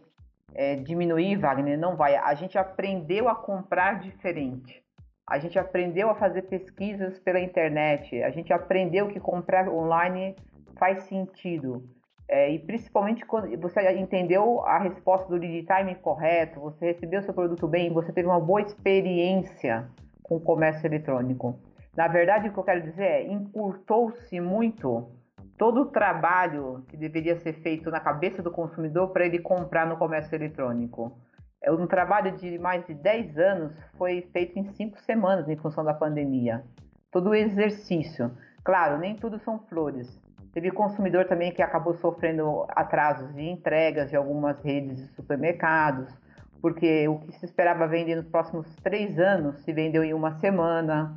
é, 0.55 0.77
diminuir, 0.77 1.37
Wagner, 1.37 1.79
não 1.79 1.97
vai. 1.97 2.17
A 2.17 2.35
gente 2.35 2.57
aprendeu 2.57 3.29
a 3.29 3.35
comprar 3.35 4.01
diferente. 4.01 4.83
A 5.29 5.39
gente 5.39 5.59
aprendeu 5.59 6.09
a 6.09 6.15
fazer 6.15 6.43
pesquisas 6.43 7.19
pela 7.19 7.39
internet, 7.39 8.23
a 8.23 8.31
gente 8.31 8.51
aprendeu 8.53 9.09
que 9.09 9.21
comprar 9.21 9.69
online 9.69 10.35
faz 10.79 11.05
sentido. 11.05 11.85
É, 12.27 12.51
e 12.51 12.59
principalmente 12.59 13.25
quando 13.27 13.55
você 13.59 13.81
entendeu 13.93 14.61
a 14.65 14.79
resposta 14.79 15.29
do 15.29 15.37
lead 15.37 15.67
time 15.67 15.95
correto, 15.97 16.61
você 16.61 16.93
recebeu 16.93 17.23
seu 17.23 17.35
produto 17.35 17.67
bem, 17.67 17.93
você 17.93 18.13
teve 18.13 18.29
uma 18.29 18.41
boa 18.41 18.63
experiência 18.63 19.89
com 20.23 20.37
o 20.37 20.41
comércio 20.41 20.87
eletrônico. 20.87 21.59
Na 21.97 22.07
verdade, 22.07 22.49
o 22.49 22.53
que 22.53 22.59
eu 22.59 22.65
quero 22.65 22.83
dizer 22.83 23.05
é, 23.05 23.27
encurtou-se 23.27 24.41
muito 24.41 25.11
todo 25.59 25.83
o 25.83 25.87
trabalho 25.87 26.85
que 26.89 26.97
deveria 26.97 27.37
ser 27.37 27.55
feito 27.55 27.91
na 27.91 27.99
cabeça 27.99 28.43
do 28.43 28.51
consumidor 28.51 29.09
para 29.09 29.27
ele 29.27 29.41
comprar 29.41 29.87
no 29.87 29.97
comércio 29.97 30.35
eletrônico. 30.35 31.13
É, 31.63 31.73
um 31.73 31.87
trabalho 31.87 32.33
de 32.37 32.59
mais 32.59 32.87
de 32.87 32.95
10 32.95 33.39
anos 33.39 33.73
foi 33.97 34.23
feito 34.33 34.59
em 34.59 34.65
5 34.75 34.99
semanas 35.01 35.49
em 35.49 35.57
função 35.57 35.85
da 35.85 35.95
pandemia. 35.95 36.65
Todo 37.11 37.31
o 37.31 37.35
exercício. 37.35 38.31
Claro, 38.65 38.99
nem 38.99 39.17
tudo 39.17 39.39
são 39.39 39.59
flores. 39.61 40.21
Teve 40.53 40.71
consumidor 40.71 41.27
também 41.27 41.53
que 41.53 41.63
acabou 41.63 41.95
sofrendo 41.95 42.65
atrasos 42.71 43.35
de 43.35 43.43
entregas 43.43 44.11
de 44.11 44.17
algumas 44.17 44.61
redes 44.63 44.97
de 44.97 45.15
supermercados, 45.15 46.13
porque 46.61 47.07
o 47.09 47.19
que 47.21 47.33
se 47.33 47.45
esperava 47.45 47.87
vender 47.87 48.17
nos 48.17 48.29
próximos 48.29 48.67
três 48.77 49.19
anos 49.19 49.61
se 49.63 49.73
vendeu 49.73 50.03
em 50.03 50.15
uma 50.15 50.39
semana. 50.39 51.15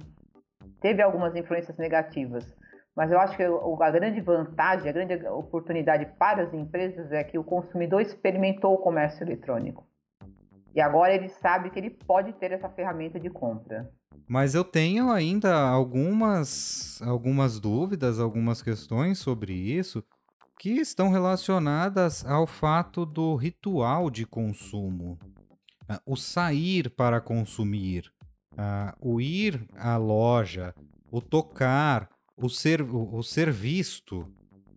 Teve 0.80 1.02
algumas 1.02 1.36
influências 1.36 1.78
negativas. 1.78 2.46
Mas 2.96 3.12
eu 3.12 3.20
acho 3.20 3.38
que 3.38 3.44
a 3.44 3.92
grande 3.92 4.20
vantagem, 4.20 4.90
a 4.90 4.94
grande 4.94 5.16
oportunidade 5.28 6.06
para 6.20 6.44
as 6.44 6.54
empresas 6.54 7.12
é 7.12 7.24
que 7.24 7.38
o 7.38 7.44
consumidor 7.44 8.02
experimentou 8.02 8.74
o 8.74 8.78
comércio 8.78 9.24
eletrônico. 9.24 9.91
E 10.74 10.80
agora 10.80 11.14
ele 11.14 11.30
sabe 11.30 11.70
que 11.70 11.78
ele 11.78 11.90
pode 11.90 12.34
ter 12.34 12.52
essa 12.52 12.70
ferramenta 12.70 13.20
de 13.20 13.30
compra. 13.30 13.92
Mas 14.28 14.56
eu 14.56 14.64
tenho 14.64 15.12
ainda 15.12 15.60
algumas, 15.60 17.02
algumas 17.02 17.60
dúvidas, 17.60 18.20
algumas 18.20 18.62
questões 18.62 19.20
sobre 19.20 19.54
isso 19.54 20.04
que 20.58 20.74
estão 20.74 21.10
relacionadas 21.10 22.26
ao 22.26 22.46
fato 22.46 23.06
do 23.06 23.36
ritual 23.36 24.10
de 24.10 24.26
consumo. 24.26 25.18
Ah, 25.90 26.00
o 26.06 26.16
sair 26.16 26.90
para 26.90 27.20
consumir, 27.20 28.12
ah, 28.56 28.96
o 29.02 29.20
ir 29.20 29.68
à 29.76 29.98
loja, 29.98 30.74
o 31.12 31.20
tocar, 31.20 32.08
o 32.38 32.48
ser, 32.48 32.82
o 32.82 33.22
ser 33.24 33.52
visto. 33.52 34.32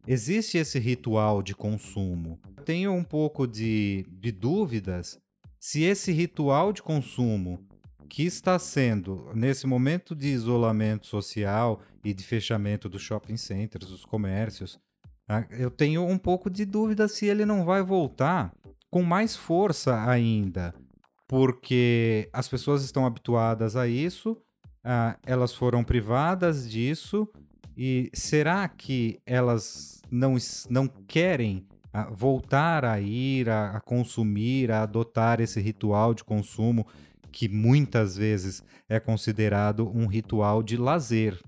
Existe 0.06 0.58
esse 0.58 0.78
ritual 0.78 1.42
de 1.42 1.54
consumo. 1.54 2.40
Tenho 2.64 2.92
um 2.92 3.04
pouco 3.04 3.46
de, 3.46 4.06
de 4.10 4.32
dúvidas 4.32 5.20
se 5.64 5.82
esse 5.82 6.12
ritual 6.12 6.74
de 6.74 6.82
consumo 6.82 7.58
que 8.06 8.22
está 8.22 8.58
sendo, 8.58 9.30
nesse 9.34 9.66
momento 9.66 10.14
de 10.14 10.26
isolamento 10.26 11.06
social 11.06 11.80
e 12.04 12.12
de 12.12 12.22
fechamento 12.22 12.86
dos 12.86 13.00
shopping 13.00 13.38
centers, 13.38 13.88
dos 13.88 14.04
comércios, 14.04 14.78
ah, 15.26 15.46
eu 15.48 15.70
tenho 15.70 16.04
um 16.04 16.18
pouco 16.18 16.50
de 16.50 16.66
dúvida 16.66 17.08
se 17.08 17.24
ele 17.24 17.46
não 17.46 17.64
vai 17.64 17.82
voltar 17.82 18.52
com 18.90 19.02
mais 19.02 19.34
força 19.34 20.06
ainda, 20.06 20.74
porque 21.26 22.28
as 22.30 22.46
pessoas 22.46 22.84
estão 22.84 23.06
habituadas 23.06 23.74
a 23.74 23.88
isso, 23.88 24.36
ah, 24.84 25.18
elas 25.24 25.54
foram 25.54 25.82
privadas 25.82 26.70
disso, 26.70 27.26
e 27.74 28.10
será 28.12 28.68
que 28.68 29.18
elas 29.24 30.02
não, 30.10 30.36
não 30.68 30.86
querem 30.86 31.66
a 31.94 32.10
voltar 32.10 32.84
a 32.84 32.98
ir, 32.98 33.48
a, 33.48 33.76
a 33.76 33.80
consumir, 33.80 34.72
a 34.72 34.82
adotar 34.82 35.40
esse 35.40 35.60
ritual 35.60 36.12
de 36.12 36.24
consumo 36.24 36.84
que 37.30 37.48
muitas 37.48 38.16
vezes 38.16 38.64
é 38.88 38.98
considerado 38.98 39.88
um 39.94 40.06
ritual 40.06 40.60
de 40.60 40.76
lazer. 40.76 41.40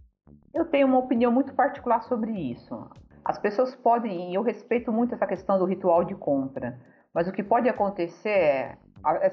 Eu 0.55 0.65
tenho 0.67 0.87
uma 0.87 0.99
opinião 0.99 1.33
muito 1.33 1.53
particular 1.53 2.03
sobre 2.05 2.31
isso. 2.31 2.89
As 3.25 3.39
pessoas 3.39 3.75
podem, 3.75 4.31
e 4.31 4.35
eu 4.37 4.43
respeito 4.43 4.93
muito 4.93 5.15
essa 5.15 5.27
questão 5.27 5.59
do 5.59 5.65
ritual 5.65 6.05
de 6.05 6.15
compra, 6.15 6.79
mas 7.13 7.27
o 7.27 7.33
que 7.33 7.43
pode 7.43 7.69
acontecer 7.69 8.29
é 8.29 8.79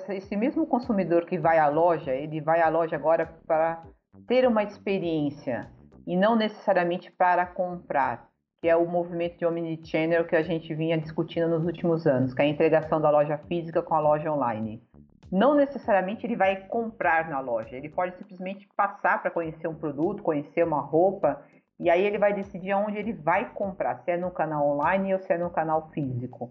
esse 0.10 0.36
mesmo 0.36 0.66
consumidor 0.66 1.26
que 1.26 1.38
vai 1.38 1.60
à 1.60 1.68
loja, 1.68 2.12
ele 2.12 2.42
vai 2.42 2.60
à 2.60 2.70
loja 2.70 2.96
agora 2.96 3.38
para 3.46 3.84
ter 4.28 4.48
uma 4.48 4.64
experiência 4.64 5.70
e 6.08 6.18
não 6.18 6.36
necessariamente 6.36 7.12
para 7.12 7.46
comprar 7.46 8.33
que 8.64 8.70
é 8.70 8.78
o 8.78 8.88
movimento 8.88 9.38
de 9.38 9.46
omnichannel 9.46 10.24
que 10.24 10.38
a 10.38 10.42
gente 10.42 10.74
vinha 10.74 10.98
discutindo 10.98 11.50
nos 11.50 11.66
últimos 11.66 12.08
anos, 12.08 12.34
que 12.34 12.42
é 12.42 12.46
a 12.46 12.48
integração 12.48 13.02
da 13.02 13.10
loja 13.10 13.38
física 13.38 13.82
com 13.82 13.94
a 13.94 14.00
loja 14.00 14.32
online. 14.32 14.82
Não 15.30 15.54
necessariamente 15.54 16.26
ele 16.26 16.38
vai 16.38 16.56
comprar 16.68 17.30
na 17.30 17.42
loja, 17.42 17.76
ele 17.76 17.90
pode 17.90 18.16
simplesmente 18.16 18.66
passar 18.74 19.22
para 19.22 19.30
conhecer 19.30 19.68
um 19.68 19.76
produto, 19.76 20.24
conhecer 20.24 20.64
uma 20.66 20.80
roupa, 20.80 21.42
e 21.78 21.90
aí 21.90 22.06
ele 22.06 22.18
vai 22.18 22.32
decidir 22.32 22.72
aonde 22.72 22.98
ele 22.98 23.12
vai 23.12 23.52
comprar, 23.54 23.98
se 23.98 24.12
é 24.12 24.16
no 24.16 24.32
canal 24.32 24.66
online 24.66 25.14
ou 25.14 25.20
se 25.20 25.34
é 25.34 25.38
no 25.38 25.50
canal 25.50 25.90
físico. 25.90 26.50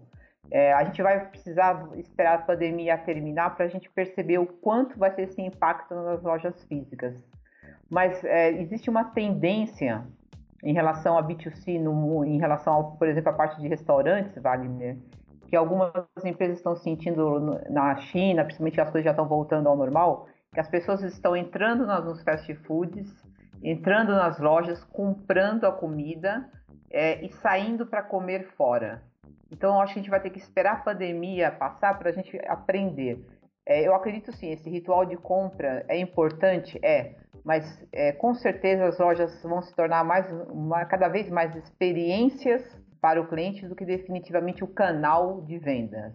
É, 0.51 0.71
a 0.71 0.83
gente 0.83 1.01
vai 1.01 1.19
precisar 1.31 1.89
esperar 1.95 2.35
a 2.35 2.41
pandemia 2.43 2.95
terminar 2.95 3.55
para 3.55 3.65
a 3.65 3.69
gente 3.69 3.89
perceber 3.89 4.37
o 4.37 4.45
quanto 4.45 4.99
vai 4.99 5.09
ser 5.15 5.23
esse 5.23 5.41
impacto 5.41 5.95
nas 5.95 6.21
lojas 6.21 6.63
físicas. 6.65 7.15
Mas 7.89 8.23
é, 8.23 8.51
existe 8.51 8.87
uma 8.87 9.03
tendência 9.03 10.05
em 10.63 10.73
relação 10.73 11.17
a 11.17 11.23
B2C, 11.23 11.79
no, 11.79 12.23
em 12.23 12.39
relação, 12.39 12.73
ao, 12.73 12.91
por 12.93 13.07
exemplo, 13.07 13.29
a 13.29 13.33
parte 13.33 13.59
de 13.59 13.67
restaurantes, 13.67 14.41
Wagner, 14.41 14.97
que 15.47 15.55
algumas 15.55 15.91
empresas 16.23 16.57
estão 16.57 16.75
sentindo 16.75 17.59
na 17.69 17.95
China, 17.97 18.43
principalmente 18.43 18.81
as 18.81 18.89
coisas 18.89 19.05
já 19.05 19.11
estão 19.11 19.27
voltando 19.27 19.67
ao 19.67 19.75
normal, 19.75 20.27
que 20.53 20.59
as 20.59 20.67
pessoas 20.67 21.03
estão 21.03 21.35
entrando 21.35 21.85
nos 21.85 22.23
fast 22.23 22.53
foods, 22.65 23.13
entrando 23.61 24.13
nas 24.13 24.39
lojas, 24.39 24.83
comprando 24.85 25.65
a 25.65 25.71
comida 25.71 26.49
é, 26.89 27.23
e 27.25 27.29
saindo 27.33 27.85
para 27.85 28.01
comer 28.01 28.47
fora. 28.55 29.03
Então, 29.51 29.79
acho 29.79 29.93
que 29.93 29.99
a 29.99 30.01
gente 30.01 30.11
vai 30.11 30.19
ter 30.19 30.29
que 30.29 30.39
esperar 30.39 30.73
a 30.73 30.79
pandemia 30.79 31.51
passar 31.51 31.97
para 31.99 32.09
a 32.09 32.13
gente 32.13 32.39
aprender. 32.47 33.23
É, 33.65 33.87
eu 33.87 33.93
acredito 33.93 34.31
sim, 34.31 34.51
esse 34.51 34.69
ritual 34.69 35.05
de 35.05 35.15
compra 35.15 35.85
é 35.87 35.97
importante, 35.97 36.79
é, 36.83 37.15
mas 37.43 37.65
é, 37.91 38.11
com 38.13 38.33
certeza 38.33 38.85
as 38.85 38.97
lojas 38.97 39.41
vão 39.43 39.61
se 39.61 39.75
tornar 39.75 40.03
mais, 40.03 40.25
uma, 40.49 40.85
cada 40.85 41.09
vez 41.09 41.29
mais 41.29 41.55
experiências 41.55 42.63
para 43.01 43.21
o 43.21 43.27
cliente 43.27 43.67
do 43.67 43.75
que 43.75 43.85
definitivamente 43.85 44.63
o 44.63 44.67
canal 44.67 45.41
de 45.41 45.57
vendas. 45.59 46.13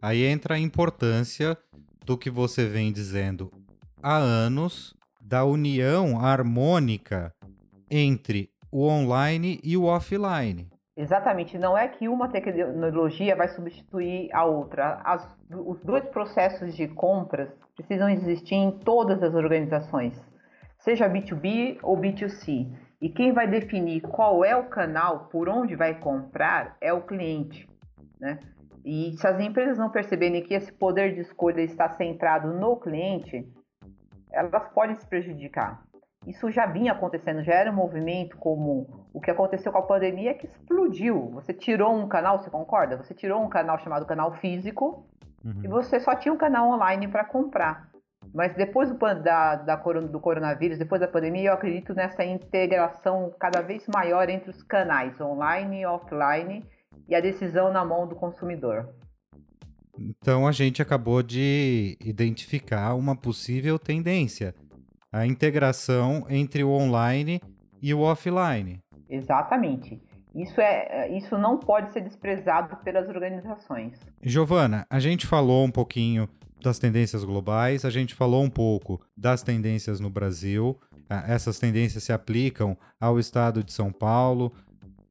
Aí 0.00 0.24
entra 0.24 0.54
a 0.54 0.58
importância 0.58 1.56
do 2.06 2.16
que 2.16 2.30
você 2.30 2.66
vem 2.66 2.92
dizendo 2.92 3.52
há 4.02 4.16
anos 4.16 4.94
da 5.20 5.44
união 5.44 6.18
harmônica 6.18 7.32
entre 7.90 8.50
o 8.70 8.86
online 8.88 9.60
e 9.62 9.76
o 9.76 9.84
offline. 9.84 10.68
Exatamente, 10.96 11.58
não 11.58 11.76
é 11.76 11.88
que 11.88 12.08
uma 12.08 12.28
tecnologia 12.28 13.36
vai 13.36 13.48
substituir 13.48 14.28
a 14.32 14.44
outra. 14.44 15.00
As, 15.04 15.26
os 15.50 15.80
dois 15.82 16.04
processos 16.06 16.74
de 16.74 16.88
compras 16.88 17.48
precisam 17.76 18.08
existir 18.08 18.54
em 18.54 18.70
todas 18.78 19.22
as 19.22 19.34
organizações 19.34 20.14
seja 20.82 21.08
B2B 21.08 21.78
ou 21.82 21.96
B2C. 21.96 22.70
E 23.00 23.08
quem 23.08 23.32
vai 23.32 23.48
definir 23.48 24.00
qual 24.02 24.44
é 24.44 24.54
o 24.54 24.68
canal 24.68 25.26
por 25.26 25.48
onde 25.48 25.74
vai 25.74 25.98
comprar 25.98 26.76
é 26.80 26.92
o 26.92 27.02
cliente. 27.02 27.68
Né? 28.20 28.38
E 28.84 29.12
se 29.16 29.26
as 29.26 29.40
empresas 29.40 29.78
não 29.78 29.90
perceberem 29.90 30.42
que 30.42 30.54
esse 30.54 30.72
poder 30.72 31.14
de 31.14 31.20
escolha 31.20 31.60
está 31.62 31.88
centrado 31.90 32.52
no 32.52 32.76
cliente, 32.76 33.48
elas 34.30 34.68
podem 34.68 34.94
se 34.96 35.06
prejudicar. 35.06 35.82
Isso 36.26 36.50
já 36.50 36.66
vinha 36.66 36.92
acontecendo, 36.92 37.42
já 37.42 37.54
era 37.54 37.70
um 37.70 37.74
movimento 37.74 38.36
como 38.36 39.08
o 39.12 39.20
que 39.20 39.30
aconteceu 39.30 39.72
com 39.72 39.78
a 39.78 39.82
pandemia 39.82 40.34
que 40.34 40.46
explodiu. 40.46 41.30
Você 41.32 41.52
tirou 41.52 41.92
um 41.92 42.06
canal, 42.08 42.38
você 42.38 42.48
concorda? 42.48 42.96
Você 42.96 43.12
tirou 43.12 43.42
um 43.42 43.48
canal 43.48 43.78
chamado 43.80 44.06
canal 44.06 44.32
físico 44.34 45.04
uhum. 45.44 45.60
e 45.64 45.68
você 45.68 45.98
só 45.98 46.14
tinha 46.14 46.32
um 46.32 46.38
canal 46.38 46.70
online 46.70 47.08
para 47.08 47.24
comprar. 47.24 47.91
Mas 48.34 48.54
depois 48.54 48.90
do, 48.90 48.96
da, 48.96 49.56
da, 49.56 49.76
do 49.76 50.20
coronavírus, 50.20 50.78
depois 50.78 51.00
da 51.00 51.08
pandemia, 51.08 51.50
eu 51.50 51.54
acredito 51.54 51.92
nessa 51.94 52.24
integração 52.24 53.32
cada 53.38 53.60
vez 53.60 53.86
maior 53.92 54.28
entre 54.30 54.50
os 54.50 54.62
canais 54.62 55.20
online 55.20 55.82
e 55.82 55.86
offline 55.86 56.64
e 57.08 57.14
a 57.14 57.20
decisão 57.20 57.70
na 57.70 57.84
mão 57.84 58.06
do 58.06 58.14
consumidor. 58.14 58.88
Então 59.98 60.46
a 60.46 60.52
gente 60.52 60.80
acabou 60.80 61.22
de 61.22 61.98
identificar 62.00 62.94
uma 62.94 63.14
possível 63.14 63.78
tendência, 63.78 64.54
a 65.12 65.26
integração 65.26 66.24
entre 66.30 66.64
o 66.64 66.70
online 66.70 67.40
e 67.82 67.92
o 67.92 68.00
offline. 68.00 68.80
Exatamente. 69.10 70.00
Isso, 70.34 70.58
é, 70.58 71.10
isso 71.10 71.36
não 71.36 71.58
pode 71.58 71.92
ser 71.92 72.00
desprezado 72.00 72.76
pelas 72.82 73.06
organizações. 73.06 74.00
Giovana, 74.22 74.86
a 74.88 74.98
gente 74.98 75.26
falou 75.26 75.62
um 75.62 75.70
pouquinho 75.70 76.26
das 76.62 76.78
tendências 76.78 77.24
globais, 77.24 77.84
a 77.84 77.90
gente 77.90 78.14
falou 78.14 78.42
um 78.42 78.50
pouco 78.50 79.00
das 79.16 79.42
tendências 79.42 80.00
no 80.00 80.10
Brasil. 80.10 80.78
Ah, 81.08 81.24
essas 81.26 81.58
tendências 81.58 82.04
se 82.04 82.12
aplicam 82.12 82.76
ao 83.00 83.18
estado 83.18 83.62
de 83.62 83.72
São 83.72 83.92
Paulo, 83.92 84.52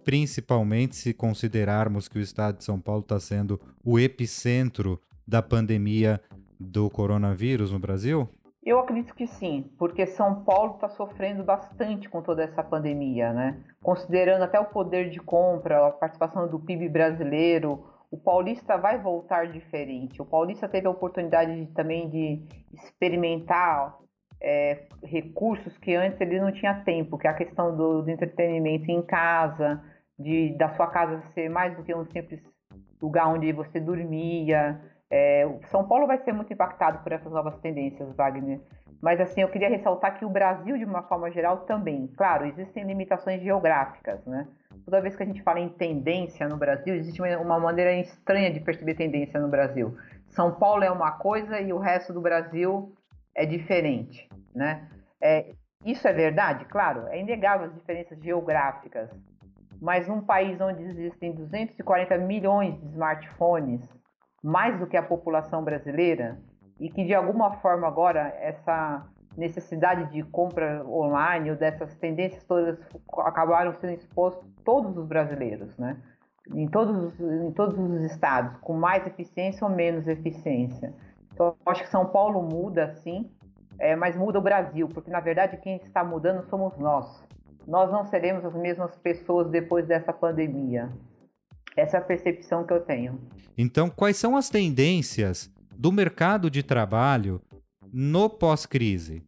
principalmente 0.03 0.95
se 0.95 1.13
considerarmos 1.13 2.07
que 2.07 2.17
o 2.17 2.21
estado 2.21 2.57
de 2.57 2.63
São 2.63 2.79
Paulo 2.79 3.01
está 3.01 3.19
sendo 3.19 3.59
o 3.83 3.99
epicentro 3.99 4.99
da 5.27 5.41
pandemia 5.41 6.19
do 6.59 6.89
coronavírus 6.89 7.71
no 7.71 7.79
Brasil? 7.79 8.29
Eu 8.63 8.79
acredito 8.79 9.15
que 9.15 9.25
sim, 9.25 9.71
porque 9.77 10.05
São 10.05 10.43
Paulo 10.43 10.75
está 10.75 10.87
sofrendo 10.89 11.43
bastante 11.43 12.07
com 12.07 12.21
toda 12.21 12.43
essa 12.43 12.63
pandemia, 12.63 13.33
né? 13.33 13.57
Considerando 13.81 14.43
até 14.43 14.59
o 14.59 14.65
poder 14.65 15.09
de 15.09 15.19
compra, 15.19 15.87
a 15.87 15.91
participação 15.91 16.47
do 16.47 16.59
PIB 16.59 16.87
brasileiro, 16.87 17.83
o 18.11 18.17
paulista 18.17 18.77
vai 18.77 18.97
voltar 18.99 19.47
diferente. 19.47 20.21
O 20.21 20.25
paulista 20.25 20.67
teve 20.67 20.85
a 20.85 20.91
oportunidade 20.91 21.65
de, 21.65 21.71
também 21.71 22.09
de 22.09 22.45
experimentar 22.73 23.97
é, 24.41 24.83
recursos 25.01 25.77
que 25.77 25.95
antes 25.95 26.19
ele 26.19 26.39
não 26.39 26.51
tinha 26.51 26.83
tempo, 26.83 27.17
que 27.17 27.25
é 27.25 27.29
a 27.29 27.33
questão 27.35 27.75
do, 27.75 28.01
do, 28.01 28.11
entretenimento 28.11 28.91
em 28.91 29.01
casa, 29.01 29.81
de 30.19 30.53
da 30.57 30.69
sua 30.75 30.87
casa 30.87 31.23
ser 31.33 31.49
mais 31.49 31.75
do 31.77 31.83
que 31.83 31.95
um 31.95 32.05
simples 32.07 32.41
lugar 33.01 33.27
onde 33.27 33.53
você 33.53 33.79
dormia. 33.79 34.81
É, 35.09 35.47
São 35.69 35.87
Paulo 35.87 36.05
vai 36.05 36.17
ser 36.17 36.33
muito 36.33 36.51
impactado 36.51 37.01
por 37.03 37.13
essas 37.13 37.31
novas 37.31 37.57
tendências, 37.59 38.13
Wagner. 38.15 38.59
Mas 39.01 39.21
assim, 39.21 39.41
eu 39.41 39.49
queria 39.49 39.69
ressaltar 39.69 40.19
que 40.19 40.25
o 40.25 40.29
Brasil, 40.29 40.77
de 40.77 40.85
uma 40.85 41.03
forma 41.03 41.31
geral, 41.31 41.59
também. 41.61 42.07
Claro, 42.17 42.45
existem 42.45 42.83
limitações 42.83 43.41
geográficas, 43.41 44.23
né? 44.25 44.47
Toda 44.91 45.03
vez 45.03 45.15
que 45.15 45.23
a 45.23 45.25
gente 45.25 45.41
fala 45.41 45.61
em 45.61 45.69
tendência 45.69 46.49
no 46.49 46.57
Brasil, 46.57 46.93
existe 46.93 47.21
uma 47.21 47.57
maneira 47.57 47.93
estranha 47.93 48.51
de 48.51 48.59
perceber 48.59 48.93
tendência 48.93 49.39
no 49.39 49.47
Brasil. 49.47 49.97
São 50.27 50.53
Paulo 50.55 50.83
é 50.83 50.91
uma 50.91 51.13
coisa 51.13 51.61
e 51.61 51.71
o 51.71 51.79
resto 51.79 52.11
do 52.11 52.19
Brasil 52.19 52.93
é 53.33 53.45
diferente, 53.45 54.27
né? 54.53 54.89
É, 55.21 55.53
isso 55.85 56.05
é 56.05 56.11
verdade? 56.11 56.65
Claro, 56.65 57.07
é 57.07 57.17
inegável 57.17 57.67
as 57.67 57.73
diferenças 57.73 58.21
geográficas. 58.21 59.09
Mas 59.81 60.09
num 60.09 60.19
país 60.19 60.59
onde 60.59 60.83
existem 60.83 61.31
240 61.31 62.17
milhões 62.17 62.77
de 62.77 62.87
smartphones, 62.87 63.87
mais 64.43 64.77
do 64.77 64.87
que 64.87 64.97
a 64.97 65.03
população 65.03 65.63
brasileira, 65.63 66.37
e 66.77 66.89
que 66.89 67.05
de 67.05 67.13
alguma 67.13 67.53
forma 67.61 67.87
agora 67.87 68.27
essa 68.41 69.07
necessidade 69.37 70.11
de 70.11 70.23
compra 70.23 70.85
online 70.85 71.51
ou 71.51 71.55
dessas 71.55 71.95
tendências 71.95 72.43
todas 72.43 72.77
acabaram 73.19 73.73
sendo 73.79 73.93
expostos 73.93 74.45
todos 74.63 74.97
os 74.97 75.05
brasileiros, 75.05 75.77
né? 75.77 75.97
Em 76.53 76.67
todos, 76.67 77.19
em 77.19 77.51
todos 77.51 77.77
os 77.77 78.03
estados, 78.11 78.57
com 78.57 78.73
mais 78.73 79.05
eficiência 79.05 79.65
ou 79.65 79.73
menos 79.73 80.07
eficiência. 80.07 80.93
Então, 81.33 81.55
acho 81.65 81.83
que 81.83 81.89
São 81.89 82.05
Paulo 82.07 82.41
muda, 82.41 82.93
sim, 82.95 83.29
é, 83.79 83.95
mas 83.95 84.15
muda 84.15 84.39
o 84.39 84.41
Brasil, 84.41 84.87
porque 84.87 85.09
na 85.09 85.19
verdade 85.19 85.57
quem 85.57 85.77
está 85.77 86.03
mudando 86.03 86.47
somos 86.49 86.77
nós. 86.77 87.23
Nós 87.67 87.91
não 87.91 88.03
seremos 88.05 88.43
as 88.43 88.53
mesmas 88.53 88.95
pessoas 88.97 89.49
depois 89.49 89.85
dessa 89.87 90.11
pandemia. 90.11 90.89
Essa 91.77 91.97
é 91.97 91.99
a 91.99 92.03
percepção 92.03 92.65
que 92.65 92.73
eu 92.73 92.81
tenho. 92.81 93.19
Então, 93.57 93.89
quais 93.89 94.17
são 94.17 94.35
as 94.35 94.49
tendências 94.49 95.49
do 95.77 95.91
mercado 95.91 96.49
de 96.49 96.63
trabalho 96.63 97.41
no 97.93 98.29
pós-crise? 98.29 99.23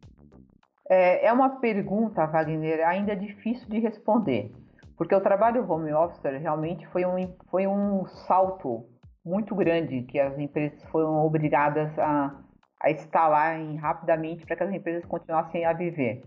É, 0.89 1.28
é 1.28 1.34
uma 1.34 1.60
pergunta, 1.60 2.26
Wagner, 2.26 2.88
ainda 2.88 3.15
difícil 3.15 3.67
de 3.69 3.80
responder, 3.80 4.52
porque 4.97 5.15
o 5.15 5.21
trabalho 5.21 5.69
home 5.69 5.93
office 5.93 6.23
realmente 6.23 6.86
foi 6.88 7.06
um, 7.06 7.36
foi 7.49 7.67
um 7.67 8.06
salto 8.28 8.86
muito 9.26 9.56
grande 9.56 10.04
que 10.04 10.19
as 10.19 10.38
empresas 10.38 10.84
foram 10.86 11.26
obrigadas 11.26 11.97
a, 11.97 12.36
a 12.82 12.91
instalar 12.91 13.60
em, 13.60 13.78
rapidamente 13.78 14.45
para 14.45 14.58
que 14.58 14.63
as 14.63 14.73
empresas 14.73 15.06
continuassem 15.06 15.65
a 15.65 15.73
viver. 15.73 16.23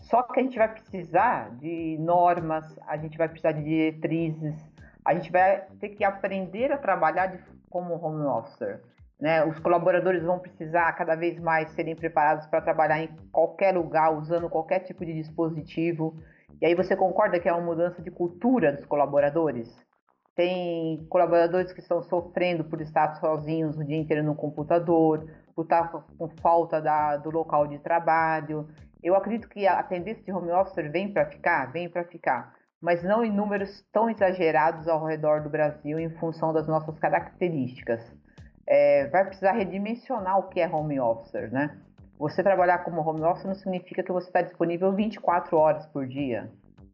Só 0.00 0.22
que 0.22 0.40
a 0.40 0.42
gente 0.42 0.56
vai 0.56 0.68
precisar 0.68 1.56
de 1.56 1.98
normas, 1.98 2.78
a 2.86 2.96
gente 2.96 3.18
vai 3.18 3.28
precisar 3.28 3.52
de 3.52 3.64
diretrizes, 3.64 4.54
a 5.04 5.14
gente 5.14 5.30
vai 5.30 5.66
ter 5.80 5.90
que 5.90 6.04
aprender 6.04 6.70
a 6.72 6.78
trabalhar 6.78 7.26
de, 7.26 7.38
como 7.68 7.94
home 7.94 8.24
officer. 8.26 8.82
Né? 9.20 9.44
Os 9.44 9.58
colaboradores 9.58 10.22
vão 10.22 10.38
precisar 10.38 10.92
cada 10.92 11.16
vez 11.16 11.38
mais 11.40 11.70
serem 11.72 11.96
preparados 11.96 12.46
para 12.46 12.60
trabalhar 12.60 13.02
em 13.02 13.08
qualquer 13.32 13.74
lugar, 13.74 14.16
usando 14.16 14.48
qualquer 14.48 14.80
tipo 14.80 15.04
de 15.04 15.12
dispositivo. 15.12 16.16
E 16.60 16.66
aí 16.66 16.74
você 16.74 16.96
concorda 16.96 17.40
que 17.40 17.48
é 17.48 17.52
uma 17.52 17.64
mudança 17.64 18.00
de 18.00 18.10
cultura 18.10 18.72
dos 18.72 18.84
colaboradores? 18.86 19.68
Tem 20.36 21.04
colaboradores 21.08 21.72
que 21.72 21.80
estão 21.80 22.00
sofrendo 22.02 22.62
por 22.64 22.80
estar 22.80 23.16
sozinhos 23.16 23.76
o 23.76 23.84
dia 23.84 23.96
inteiro 23.96 24.22
no 24.22 24.36
computador, 24.36 25.28
por 25.52 25.62
estar 25.62 25.88
com 25.88 26.28
falta 26.40 26.80
da, 26.80 27.16
do 27.16 27.30
local 27.30 27.66
de 27.66 27.80
trabalho. 27.80 28.68
Eu 29.02 29.16
acredito 29.16 29.48
que 29.48 29.66
a 29.66 29.82
tendência 29.82 30.22
de 30.22 30.32
home 30.32 30.52
office 30.52 30.92
vem 30.92 31.12
para 31.12 31.26
ficar, 31.26 31.72
vem 31.72 31.88
para 31.88 32.04
ficar, 32.04 32.54
mas 32.80 33.02
não 33.02 33.24
em 33.24 33.32
números 33.32 33.84
tão 33.92 34.08
exagerados 34.08 34.86
ao 34.86 35.04
redor 35.04 35.42
do 35.42 35.50
Brasil 35.50 35.98
em 35.98 36.10
função 36.10 36.52
das 36.52 36.68
nossas 36.68 36.96
características 37.00 38.00
é, 38.68 39.06
vai 39.06 39.24
precisar 39.24 39.52
redimensionar 39.52 40.38
o 40.38 40.48
que 40.48 40.60
é 40.60 40.68
home 40.68 41.00
officer, 41.00 41.50
né? 41.50 41.74
Você 42.18 42.42
trabalhar 42.42 42.84
como 42.84 43.00
home 43.00 43.22
office 43.22 43.46
não 43.46 43.54
significa 43.54 44.02
que 44.02 44.12
você 44.12 44.26
está 44.26 44.42
disponível 44.42 44.92
24 44.92 45.56
horas 45.56 45.86
por 45.86 46.06
dia. 46.06 46.50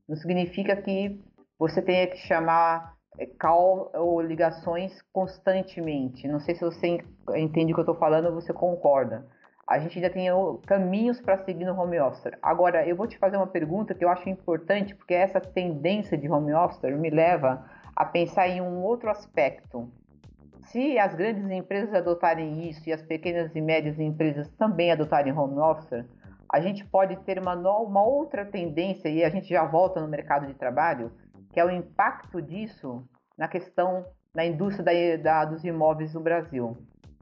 Não 0.09 0.15
significa 0.15 0.77
que 0.77 1.21
você 1.59 1.83
tenha 1.83 2.07
que 2.07 2.19
chamar 2.19 2.95
é, 3.19 3.27
call 3.27 3.91
ou 3.93 4.21
ligações 4.21 5.03
constantemente. 5.13 6.29
Não 6.29 6.39
sei 6.39 6.55
se 6.55 6.61
você 6.61 7.03
entende 7.35 7.73
o 7.73 7.75
que 7.75 7.81
eu 7.81 7.91
estou 7.91 7.97
falando 7.97 8.27
ou 8.27 8.35
você 8.35 8.53
concorda. 8.53 9.27
A 9.67 9.79
gente 9.81 9.99
ainda 9.99 10.11
tem 10.11 10.29
caminhos 10.67 11.21
para 11.21 11.43
seguir 11.43 11.65
no 11.65 11.75
home 11.81 11.99
office. 11.99 12.31
Agora, 12.41 12.87
eu 12.87 12.95
vou 12.95 13.09
te 13.09 13.19
fazer 13.19 13.37
uma 13.37 13.47
pergunta 13.47 13.95
que 13.95 14.05
eu 14.05 14.11
acho 14.11 14.29
importante, 14.29 14.95
porque 14.95 15.15
essa 15.15 15.41
tendência 15.41 16.17
de 16.17 16.31
home 16.31 16.53
office 16.53 16.83
me 16.83 17.11
leva 17.11 17.65
a 17.97 18.05
pensar 18.05 18.47
em 18.47 18.61
um 18.61 18.83
outro 18.83 19.11
aspecto 19.11 19.91
se 20.67 20.99
as 20.99 21.15
grandes 21.15 21.51
empresas 21.51 21.95
adotarem 21.95 22.69
isso 22.69 22.89
e 22.89 22.93
as 22.93 23.03
pequenas 23.03 23.55
e 23.55 23.61
médias 23.61 23.99
empresas 23.99 24.49
também 24.59 24.91
adotarem 24.91 25.33
home 25.33 25.59
office, 25.59 26.05
a 26.53 26.61
gente 26.61 26.85
pode 26.85 27.17
ter 27.25 27.39
uma, 27.39 27.55
uma 27.55 28.03
outra 28.03 28.45
tendência, 28.45 29.09
e 29.09 29.25
a 29.25 29.29
gente 29.29 29.49
já 29.49 29.65
volta 29.65 30.01
no 30.01 30.09
mercado 30.09 30.47
de 30.47 30.55
trabalho, 30.55 31.11
que 31.53 31.59
é 31.59 31.65
o 31.65 31.71
impacto 31.71 32.41
disso 32.41 33.05
na 33.37 33.49
questão 33.49 34.05
na 34.35 34.45
indústria 34.45 34.85
da, 34.85 35.23
da, 35.23 35.45
dos 35.45 35.65
imóveis 35.65 36.13
no 36.13 36.21
Brasil. 36.21 36.77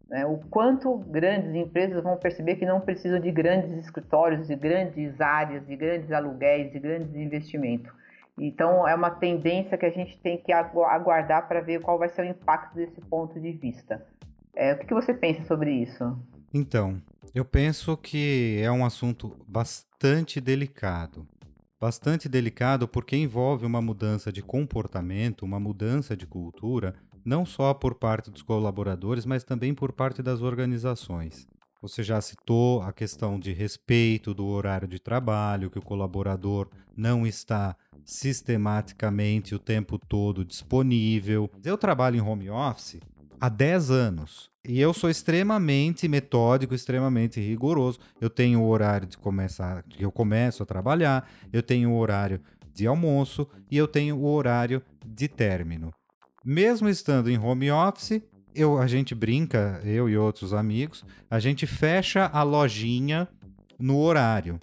Né? 0.08 0.24
O 0.26 0.38
quanto 0.50 0.98
grandes 0.98 1.54
empresas 1.54 2.02
vão 2.02 2.16
perceber 2.16 2.56
que 2.56 2.66
não 2.66 2.80
precisam 2.80 3.20
de 3.20 3.30
grandes 3.30 3.72
escritórios, 3.78 4.46
de 4.46 4.56
grandes 4.56 5.20
áreas, 5.20 5.66
de 5.66 5.76
grandes 5.76 6.10
aluguéis, 6.12 6.72
de 6.72 6.78
grandes 6.78 7.14
investimentos. 7.14 7.92
Então, 8.38 8.88
é 8.88 8.94
uma 8.94 9.10
tendência 9.10 9.76
que 9.76 9.86
a 9.86 9.90
gente 9.90 10.18
tem 10.18 10.38
que 10.38 10.52
aguardar 10.52 11.46
para 11.46 11.60
ver 11.60 11.80
qual 11.80 11.98
vai 11.98 12.08
ser 12.08 12.22
o 12.22 12.30
impacto 12.30 12.74
desse 12.74 13.00
ponto 13.02 13.38
de 13.38 13.52
vista. 13.52 14.06
É, 14.54 14.72
o 14.72 14.78
que, 14.78 14.86
que 14.86 14.94
você 14.94 15.12
pensa 15.12 15.44
sobre 15.44 15.70
isso? 15.70 16.18
Então, 16.52 17.00
eu 17.34 17.44
penso 17.44 17.96
que 17.96 18.60
é 18.62 18.70
um 18.70 18.84
assunto 18.84 19.36
bastante 19.46 20.40
delicado. 20.40 21.26
Bastante 21.80 22.28
delicado 22.28 22.86
porque 22.86 23.16
envolve 23.16 23.66
uma 23.66 23.82
mudança 23.82 24.32
de 24.32 24.42
comportamento, 24.42 25.42
uma 25.42 25.58
mudança 25.58 26.16
de 26.16 26.26
cultura, 26.26 26.94
não 27.24 27.44
só 27.44 27.74
por 27.74 27.94
parte 27.94 28.30
dos 28.30 28.42
colaboradores, 28.42 29.26
mas 29.26 29.44
também 29.44 29.74
por 29.74 29.92
parte 29.92 30.22
das 30.22 30.42
organizações. 30.42 31.46
Você 31.82 32.04
já 32.04 32.20
citou 32.20 32.80
a 32.80 32.92
questão 32.92 33.40
de 33.40 33.52
respeito 33.52 34.32
do 34.32 34.46
horário 34.46 34.86
de 34.86 35.00
trabalho, 35.00 35.68
que 35.68 35.80
o 35.80 35.82
colaborador 35.82 36.68
não 36.96 37.26
está 37.26 37.76
sistematicamente 38.04 39.52
o 39.52 39.58
tempo 39.58 39.98
todo 39.98 40.44
disponível. 40.44 41.50
Eu 41.64 41.76
trabalho 41.76 42.16
em 42.16 42.20
home 42.20 42.48
office 42.48 43.00
há 43.40 43.48
10 43.48 43.90
anos 43.90 44.48
e 44.64 44.80
eu 44.80 44.94
sou 44.94 45.10
extremamente 45.10 46.06
metódico, 46.06 46.72
extremamente 46.72 47.40
rigoroso. 47.40 47.98
Eu 48.20 48.30
tenho 48.30 48.60
o 48.60 48.68
horário 48.68 49.08
de 49.08 49.18
começar, 49.18 49.82
que 49.82 50.04
eu 50.04 50.12
começo 50.12 50.62
a 50.62 50.66
trabalhar, 50.66 51.28
eu 51.52 51.64
tenho 51.64 51.90
o 51.90 51.98
horário 51.98 52.40
de 52.72 52.86
almoço 52.86 53.44
e 53.68 53.76
eu 53.76 53.88
tenho 53.88 54.18
o 54.18 54.32
horário 54.32 54.80
de 55.04 55.26
término. 55.26 55.92
Mesmo 56.44 56.88
estando 56.88 57.28
em 57.28 57.38
home 57.38 57.72
office, 57.72 58.22
eu, 58.54 58.78
a 58.78 58.86
gente 58.86 59.14
brinca, 59.14 59.80
eu 59.84 60.08
e 60.08 60.16
outros 60.16 60.52
amigos, 60.52 61.04
a 61.30 61.38
gente 61.38 61.66
fecha 61.66 62.26
a 62.32 62.42
lojinha 62.42 63.28
no 63.78 63.98
horário. 63.98 64.60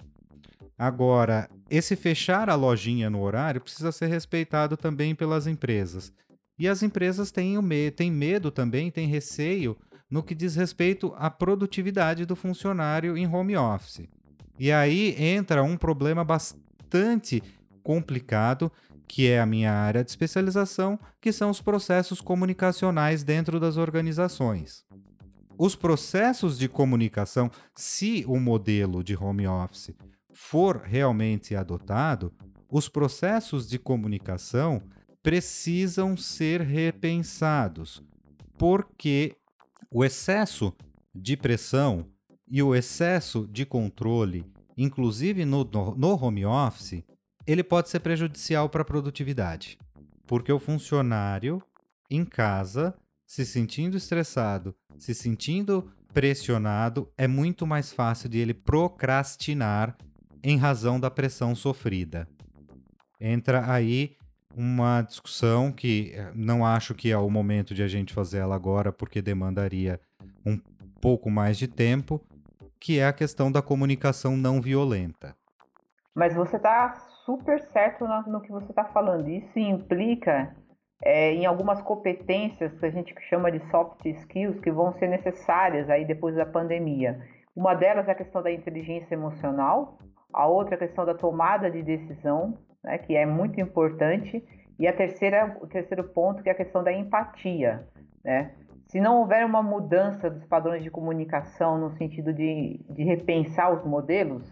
Agora, 0.78 1.48
esse 1.68 1.94
fechar 1.94 2.48
a 2.48 2.54
lojinha 2.54 3.10
no 3.10 3.20
horário 3.20 3.60
precisa 3.60 3.92
ser 3.92 4.06
respeitado 4.06 4.76
também 4.76 5.14
pelas 5.14 5.46
empresas. 5.46 6.12
E 6.58 6.68
as 6.68 6.82
empresas 6.82 7.30
têm, 7.30 7.58
o 7.58 7.62
me 7.62 7.90
têm 7.90 8.10
medo 8.10 8.50
também, 8.50 8.90
têm 8.90 9.06
receio 9.06 9.76
no 10.10 10.22
que 10.22 10.34
diz 10.34 10.56
respeito 10.56 11.14
à 11.16 11.30
produtividade 11.30 12.26
do 12.26 12.34
funcionário 12.34 13.16
em 13.16 13.26
home 13.26 13.56
office. 13.56 14.08
E 14.58 14.72
aí 14.72 15.14
entra 15.18 15.62
um 15.62 15.76
problema 15.76 16.24
bastante 16.24 17.42
complicado 17.82 18.70
que 19.10 19.26
é 19.26 19.40
a 19.40 19.44
minha 19.44 19.72
área 19.72 20.04
de 20.04 20.10
especialização, 20.10 20.96
que 21.20 21.32
são 21.32 21.50
os 21.50 21.60
processos 21.60 22.20
comunicacionais 22.20 23.24
dentro 23.24 23.58
das 23.58 23.76
organizações. 23.76 24.84
Os 25.58 25.74
processos 25.74 26.56
de 26.56 26.68
comunicação, 26.68 27.50
se 27.74 28.24
o 28.28 28.38
modelo 28.38 29.02
de 29.02 29.16
home 29.16 29.48
office 29.48 29.92
for 30.32 30.82
realmente 30.84 31.56
adotado, 31.56 32.32
os 32.70 32.88
processos 32.88 33.68
de 33.68 33.80
comunicação 33.80 34.80
precisam 35.20 36.16
ser 36.16 36.60
repensados, 36.60 38.00
porque 38.56 39.34
o 39.90 40.04
excesso 40.04 40.72
de 41.12 41.36
pressão 41.36 42.06
e 42.46 42.62
o 42.62 42.76
excesso 42.76 43.48
de 43.48 43.66
controle, 43.66 44.46
inclusive 44.76 45.44
no, 45.44 45.68
no 45.96 46.24
home 46.24 46.46
office, 46.46 47.02
ele 47.46 47.62
pode 47.62 47.88
ser 47.88 48.00
prejudicial 48.00 48.68
para 48.68 48.82
a 48.82 48.84
produtividade, 48.84 49.78
porque 50.26 50.52
o 50.52 50.58
funcionário 50.58 51.62
em 52.10 52.24
casa, 52.24 52.94
se 53.26 53.46
sentindo 53.46 53.96
estressado, 53.96 54.74
se 54.98 55.14
sentindo 55.14 55.90
pressionado, 56.12 57.10
é 57.16 57.28
muito 57.28 57.66
mais 57.66 57.92
fácil 57.92 58.28
de 58.28 58.38
ele 58.38 58.52
procrastinar 58.52 59.96
em 60.42 60.56
razão 60.56 60.98
da 60.98 61.10
pressão 61.10 61.54
sofrida. 61.54 62.26
Entra 63.20 63.70
aí 63.70 64.16
uma 64.56 65.02
discussão 65.02 65.70
que 65.70 66.12
eh, 66.14 66.32
não 66.34 66.66
acho 66.66 66.94
que 66.94 67.10
é 67.10 67.16
o 67.16 67.30
momento 67.30 67.74
de 67.74 67.82
a 67.82 67.88
gente 67.88 68.12
fazer 68.12 68.38
ela 68.38 68.56
agora, 68.56 68.92
porque 68.92 69.22
demandaria 69.22 70.00
um 70.44 70.58
pouco 71.00 71.30
mais 71.30 71.56
de 71.56 71.68
tempo, 71.68 72.20
que 72.80 72.98
é 72.98 73.06
a 73.06 73.12
questão 73.12 73.52
da 73.52 73.62
comunicação 73.62 74.36
não 74.36 74.60
violenta. 74.60 75.36
Mas 76.14 76.34
você 76.34 76.56
está 76.56 76.96
super 77.30 77.60
certo 77.60 78.04
no 78.26 78.40
que 78.40 78.50
você 78.50 78.70
está 78.70 78.84
falando. 78.86 79.28
Isso 79.28 79.56
implica 79.56 80.52
é, 81.00 81.32
em 81.32 81.46
algumas 81.46 81.80
competências 81.80 82.76
que 82.76 82.84
a 82.84 82.90
gente 82.90 83.14
chama 83.28 83.52
de 83.52 83.60
soft 83.70 84.04
skills 84.04 84.58
que 84.58 84.72
vão 84.72 84.92
ser 84.94 85.06
necessárias 85.06 85.88
aí 85.88 86.04
depois 86.04 86.34
da 86.34 86.44
pandemia. 86.44 87.20
Uma 87.54 87.74
delas 87.74 88.08
é 88.08 88.12
a 88.12 88.16
questão 88.16 88.42
da 88.42 88.50
inteligência 88.50 89.14
emocional, 89.14 89.98
a 90.32 90.46
outra 90.48 90.74
é 90.74 90.76
a 90.76 90.80
questão 90.80 91.04
da 91.04 91.14
tomada 91.14 91.70
de 91.70 91.82
decisão, 91.82 92.58
né, 92.82 92.98
que 92.98 93.16
é 93.16 93.24
muito 93.24 93.60
importante, 93.60 94.44
e 94.78 94.88
a 94.88 94.92
terceira, 94.92 95.56
o 95.60 95.68
terceiro 95.68 96.04
ponto 96.04 96.42
que 96.42 96.48
é 96.48 96.52
a 96.52 96.56
questão 96.56 96.82
da 96.82 96.92
empatia, 96.92 97.86
né? 98.24 98.54
Se 98.88 99.00
não 99.00 99.20
houver 99.20 99.46
uma 99.46 99.62
mudança 99.62 100.28
dos 100.28 100.44
padrões 100.46 100.82
de 100.82 100.90
comunicação 100.90 101.78
no 101.78 101.92
sentido 101.92 102.32
de, 102.32 102.84
de 102.90 103.04
repensar 103.04 103.72
os 103.72 103.84
modelos, 103.84 104.42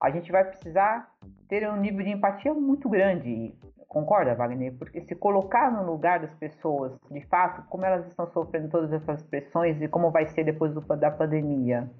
a 0.00 0.10
gente 0.10 0.32
vai 0.32 0.44
precisar 0.44 1.08
ter 1.48 1.68
um 1.70 1.76
nível 1.76 2.04
de 2.04 2.10
empatia 2.10 2.54
muito 2.54 2.88
grande. 2.88 3.54
Concorda, 3.88 4.34
Wagner? 4.34 4.72
Porque 4.78 5.02
se 5.02 5.14
colocar 5.14 5.70
no 5.70 5.84
lugar 5.84 6.20
das 6.20 6.34
pessoas, 6.36 6.92
de 7.10 7.20
fato, 7.26 7.62
como 7.68 7.84
elas 7.84 8.06
estão 8.06 8.26
sofrendo 8.32 8.70
todas 8.70 8.92
essas 8.92 9.22
pressões 9.22 9.80
e 9.82 9.88
como 9.88 10.10
vai 10.10 10.26
ser 10.28 10.44
depois 10.44 10.72
do, 10.72 10.80
da 10.96 11.10
pandemia. 11.10 11.90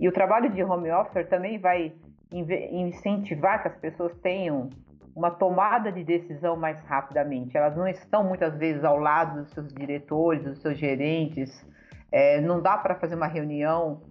E 0.00 0.08
o 0.08 0.12
trabalho 0.12 0.50
de 0.50 0.64
home 0.64 0.90
office 0.90 1.28
também 1.28 1.58
vai 1.60 1.92
incentivar 2.32 3.62
que 3.62 3.68
as 3.68 3.76
pessoas 3.76 4.12
tenham 4.20 4.68
uma 5.14 5.30
tomada 5.30 5.92
de 5.92 6.02
decisão 6.02 6.56
mais 6.56 6.80
rapidamente. 6.82 7.56
Elas 7.56 7.76
não 7.76 7.86
estão 7.86 8.24
muitas 8.24 8.56
vezes 8.56 8.82
ao 8.82 8.98
lado 8.98 9.42
dos 9.42 9.52
seus 9.52 9.72
diretores, 9.72 10.42
dos 10.42 10.60
seus 10.60 10.78
gerentes. 10.78 11.50
É, 12.10 12.40
não 12.40 12.60
dá 12.60 12.76
para 12.78 12.94
fazer 12.96 13.14
uma 13.14 13.26
reunião. 13.26 14.02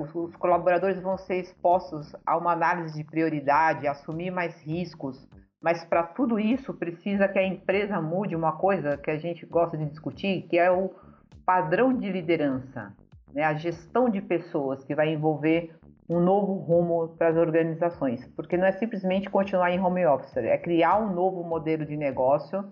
Os, 0.00 0.14
os, 0.14 0.36
colaboradores 0.36 1.00
vão 1.00 1.18
ser 1.18 1.36
expostos 1.36 2.14
a 2.26 2.36
uma 2.36 2.52
análise 2.52 2.96
de 2.96 3.04
prioridade, 3.04 3.86
assumir 3.86 4.30
mais 4.30 4.60
riscos. 4.62 5.28
Mas 5.60 5.84
para 5.84 6.02
tudo 6.02 6.38
isso 6.38 6.74
precisa 6.74 7.28
que 7.28 7.38
a 7.38 7.46
empresa 7.46 8.00
mude 8.00 8.34
uma 8.34 8.52
coisa 8.52 8.96
que 8.96 9.10
a 9.10 9.18
gente 9.18 9.46
gosta 9.46 9.76
de 9.76 9.86
discutir, 9.86 10.42
que 10.48 10.58
é 10.58 10.70
o 10.70 10.90
padrão 11.44 11.92
de 11.92 12.10
liderança, 12.10 12.94
né? 13.32 13.44
a 13.44 13.54
gestão 13.54 14.08
de 14.08 14.20
pessoas 14.20 14.84
que 14.84 14.94
vai 14.94 15.12
envolver 15.12 15.74
um 16.08 16.20
novo 16.20 16.54
rumo 16.54 17.08
para 17.16 17.28
as 17.28 17.36
organizações, 17.36 18.26
porque 18.36 18.56
não 18.56 18.66
é 18.66 18.72
simplesmente 18.72 19.30
continuar 19.30 19.70
em 19.70 19.80
home 19.80 20.04
office, 20.04 20.36
é 20.36 20.58
criar 20.58 20.98
um 20.98 21.12
novo 21.12 21.42
modelo 21.44 21.86
de 21.86 21.96
negócio. 21.96 22.64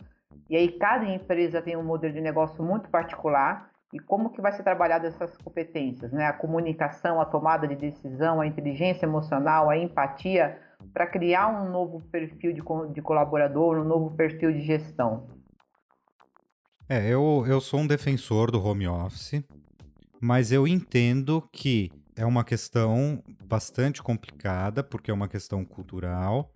E 0.49 0.57
aí 0.57 0.69
cada 0.73 1.05
empresa 1.07 1.63
tem 1.63 1.77
um 1.77 1.85
modelo 1.85 2.13
de 2.13 2.21
negócio 2.21 2.63
muito 2.63 2.91
particular 2.91 3.70
e 3.93 3.99
como 3.99 4.31
que 4.31 4.41
vai 4.41 4.53
ser 4.53 4.63
trabalhado 4.63 5.07
essas 5.07 5.37
competências, 5.37 6.13
né? 6.13 6.27
A 6.27 6.33
comunicação, 6.33 7.21
a 7.21 7.25
tomada 7.25 7.67
de 7.67 7.75
decisão, 7.75 8.41
a 8.41 8.47
inteligência 8.47 9.05
emocional, 9.05 9.69
a 9.69 9.77
empatia 9.77 10.59
para 10.93 11.07
criar 11.07 11.49
um 11.49 11.71
novo 11.71 12.01
perfil 12.11 12.53
de, 12.53 12.63
de 12.93 13.03
colaborador, 13.03 13.79
um 13.79 13.85
novo 13.85 14.15
perfil 14.17 14.53
de 14.53 14.61
gestão. 14.61 15.27
É, 16.89 17.09
eu, 17.09 17.45
eu 17.47 17.61
sou 17.61 17.81
um 17.81 17.87
defensor 17.87 18.51
do 18.51 18.63
home 18.63 18.87
office, 18.87 19.43
mas 20.21 20.53
eu 20.53 20.67
entendo 20.67 21.43
que 21.53 21.91
é 22.17 22.25
uma 22.25 22.45
questão 22.45 23.23
bastante 23.45 24.03
complicada, 24.03 24.83
porque 24.85 25.11
é 25.11 25.15
uma 25.15 25.29
questão 25.29 25.65
cultural, 25.65 26.53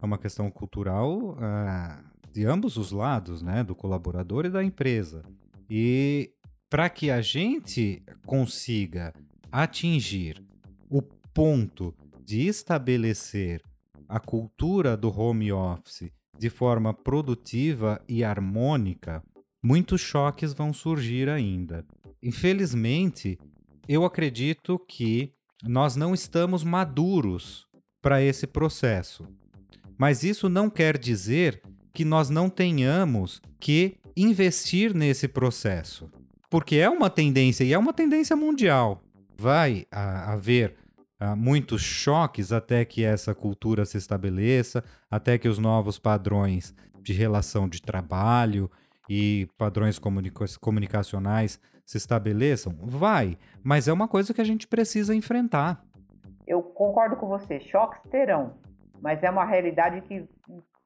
é 0.00 0.04
uma 0.04 0.18
questão 0.18 0.50
cultural 0.50 1.30
uh, 1.32 2.04
de 2.32 2.44
ambos 2.44 2.76
os 2.76 2.90
lados, 2.90 3.42
né? 3.42 3.62
Do 3.62 3.74
colaborador 3.74 4.44
e 4.44 4.50
da 4.50 4.62
empresa. 4.62 5.22
E 5.68 6.33
para 6.74 6.90
que 6.90 7.08
a 7.08 7.22
gente 7.22 8.02
consiga 8.26 9.14
atingir 9.52 10.44
o 10.90 11.00
ponto 11.00 11.94
de 12.24 12.48
estabelecer 12.48 13.62
a 14.08 14.18
cultura 14.18 14.96
do 14.96 15.08
home 15.08 15.52
office 15.52 16.10
de 16.36 16.50
forma 16.50 16.92
produtiva 16.92 18.02
e 18.08 18.24
harmônica, 18.24 19.22
muitos 19.62 20.00
choques 20.00 20.52
vão 20.52 20.72
surgir 20.72 21.28
ainda. 21.28 21.86
Infelizmente, 22.20 23.38
eu 23.86 24.04
acredito 24.04 24.76
que 24.76 25.32
nós 25.62 25.94
não 25.94 26.12
estamos 26.12 26.64
maduros 26.64 27.68
para 28.02 28.20
esse 28.20 28.48
processo. 28.48 29.24
Mas 29.96 30.24
isso 30.24 30.48
não 30.48 30.68
quer 30.68 30.98
dizer 30.98 31.62
que 31.92 32.04
nós 32.04 32.30
não 32.30 32.50
tenhamos 32.50 33.40
que 33.60 33.96
investir 34.16 34.92
nesse 34.92 35.28
processo. 35.28 36.10
Porque 36.54 36.76
é 36.76 36.88
uma 36.88 37.10
tendência, 37.10 37.64
e 37.64 37.72
é 37.72 37.76
uma 37.76 37.92
tendência 37.92 38.36
mundial. 38.36 39.02
Vai 39.36 39.86
haver 39.90 40.76
a, 41.18 41.34
muitos 41.34 41.82
choques 41.82 42.52
até 42.52 42.84
que 42.84 43.04
essa 43.04 43.34
cultura 43.34 43.84
se 43.84 43.98
estabeleça, 43.98 44.84
até 45.10 45.36
que 45.36 45.48
os 45.48 45.58
novos 45.58 45.98
padrões 45.98 46.72
de 47.02 47.12
relação 47.12 47.68
de 47.68 47.82
trabalho 47.82 48.70
e 49.10 49.48
padrões 49.58 49.98
comunica 49.98 50.44
comunicacionais 50.60 51.58
se 51.84 51.98
estabeleçam? 51.98 52.72
Vai, 52.80 53.36
mas 53.60 53.88
é 53.88 53.92
uma 53.92 54.06
coisa 54.06 54.32
que 54.32 54.40
a 54.40 54.44
gente 54.44 54.68
precisa 54.68 55.12
enfrentar. 55.12 55.84
Eu 56.46 56.62
concordo 56.62 57.16
com 57.16 57.26
você, 57.26 57.58
choques 57.58 58.00
terão, 58.12 58.54
mas 59.02 59.24
é 59.24 59.28
uma 59.28 59.44
realidade 59.44 60.02
que 60.02 60.24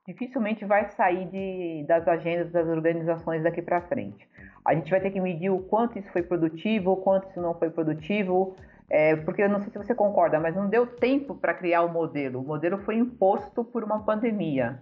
dificilmente 0.09 0.65
vai 0.65 0.87
sair 0.87 1.27
de, 1.27 1.85
das 1.87 2.09
agendas 2.09 2.51
das 2.51 2.67
organizações 2.67 3.43
daqui 3.43 3.61
para 3.61 3.83
frente. 3.83 4.27
A 4.65 4.75
gente 4.75 4.91
vai 4.91 5.01
ter 5.01 5.11
que 5.11 5.21
medir 5.21 5.51
o 5.51 5.59
quanto 5.59 5.99
isso 5.99 6.11
foi 6.11 6.23
produtivo, 6.23 6.93
o 6.93 6.97
quanto 6.97 7.29
isso 7.29 7.43
não 7.43 7.55
foi 7.55 7.69
produtivo, 7.69 8.57
é, 8.89 9.17
porque 9.17 9.43
eu 9.43 9.51
não 9.51 9.61
sei 9.61 9.71
se 9.71 9.77
você 9.77 9.95
concorda, 9.95 10.41
mas 10.41 10.57
não 10.57 10.67
deu 10.67 10.87
tempo 10.87 11.35
para 11.35 11.53
criar 11.53 11.83
o 11.83 11.93
modelo. 11.93 12.41
O 12.41 12.47
modelo 12.47 12.79
foi 12.79 12.97
imposto 12.97 13.63
por 13.63 13.85
uma 13.85 14.03
pandemia. 14.03 14.81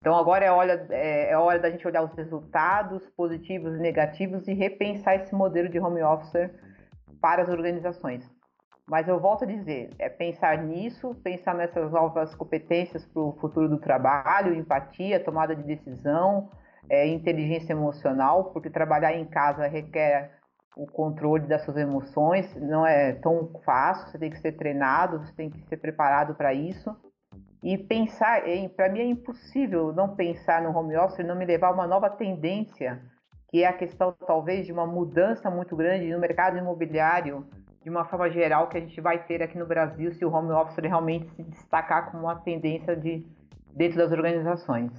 Então 0.00 0.14
agora 0.14 0.44
é 0.44 0.50
hora, 0.52 0.86
é, 0.90 1.32
é 1.32 1.36
hora 1.36 1.58
da 1.58 1.68
gente 1.68 1.86
olhar 1.86 2.04
os 2.04 2.14
resultados 2.14 3.08
positivos 3.16 3.74
e 3.74 3.80
negativos 3.80 4.46
e 4.46 4.54
repensar 4.54 5.16
esse 5.16 5.34
modelo 5.34 5.68
de 5.68 5.80
home 5.80 6.02
office 6.04 6.50
para 7.20 7.42
as 7.42 7.48
organizações. 7.48 8.31
Mas 8.88 9.06
eu 9.06 9.20
volto 9.20 9.44
a 9.44 9.46
dizer, 9.46 9.90
é 9.98 10.08
pensar 10.08 10.58
nisso, 10.58 11.14
pensar 11.22 11.54
nessas 11.54 11.90
novas 11.92 12.34
competências 12.34 13.06
para 13.06 13.22
o 13.22 13.32
futuro 13.40 13.68
do 13.68 13.78
trabalho, 13.78 14.54
empatia, 14.54 15.22
tomada 15.22 15.54
de 15.54 15.62
decisão, 15.62 16.50
é, 16.90 17.06
inteligência 17.06 17.72
emocional, 17.72 18.52
porque 18.52 18.68
trabalhar 18.68 19.14
em 19.14 19.24
casa 19.24 19.66
requer 19.66 20.32
o 20.76 20.86
controle 20.86 21.46
das 21.46 21.62
suas 21.64 21.76
emoções, 21.76 22.54
não 22.56 22.86
é 22.86 23.12
tão 23.12 23.50
fácil, 23.64 24.08
você 24.08 24.18
tem 24.18 24.30
que 24.30 24.40
ser 24.40 24.52
treinado, 24.52 25.18
você 25.18 25.32
tem 25.34 25.50
que 25.50 25.62
ser 25.68 25.76
preparado 25.76 26.34
para 26.34 26.52
isso. 26.52 26.94
E 27.62 27.78
pensar, 27.78 28.42
para 28.74 28.88
mim 28.88 29.00
é 29.00 29.04
impossível 29.04 29.92
não 29.92 30.16
pensar 30.16 30.62
no 30.62 30.76
home 30.76 30.96
office 30.96 31.20
e 31.20 31.22
não 31.22 31.36
me 31.36 31.44
levar 31.44 31.68
a 31.68 31.72
uma 31.72 31.86
nova 31.86 32.10
tendência, 32.10 33.00
que 33.48 33.62
é 33.62 33.68
a 33.68 33.72
questão 33.72 34.12
talvez 34.26 34.66
de 34.66 34.72
uma 34.72 34.86
mudança 34.86 35.50
muito 35.50 35.76
grande 35.76 36.10
no 36.10 36.18
mercado 36.18 36.56
imobiliário, 36.56 37.46
de 37.82 37.90
uma 37.90 38.04
forma 38.04 38.30
geral, 38.30 38.68
que 38.68 38.78
a 38.78 38.80
gente 38.80 39.00
vai 39.00 39.24
ter 39.24 39.42
aqui 39.42 39.58
no 39.58 39.66
Brasil 39.66 40.12
se 40.12 40.24
o 40.24 40.32
home 40.32 40.52
office 40.52 40.76
realmente 40.82 41.28
se 41.34 41.42
destacar 41.42 42.10
como 42.10 42.24
uma 42.24 42.36
tendência 42.36 42.96
de, 42.96 43.26
dentro 43.74 43.98
das 43.98 44.12
organizações. 44.12 44.92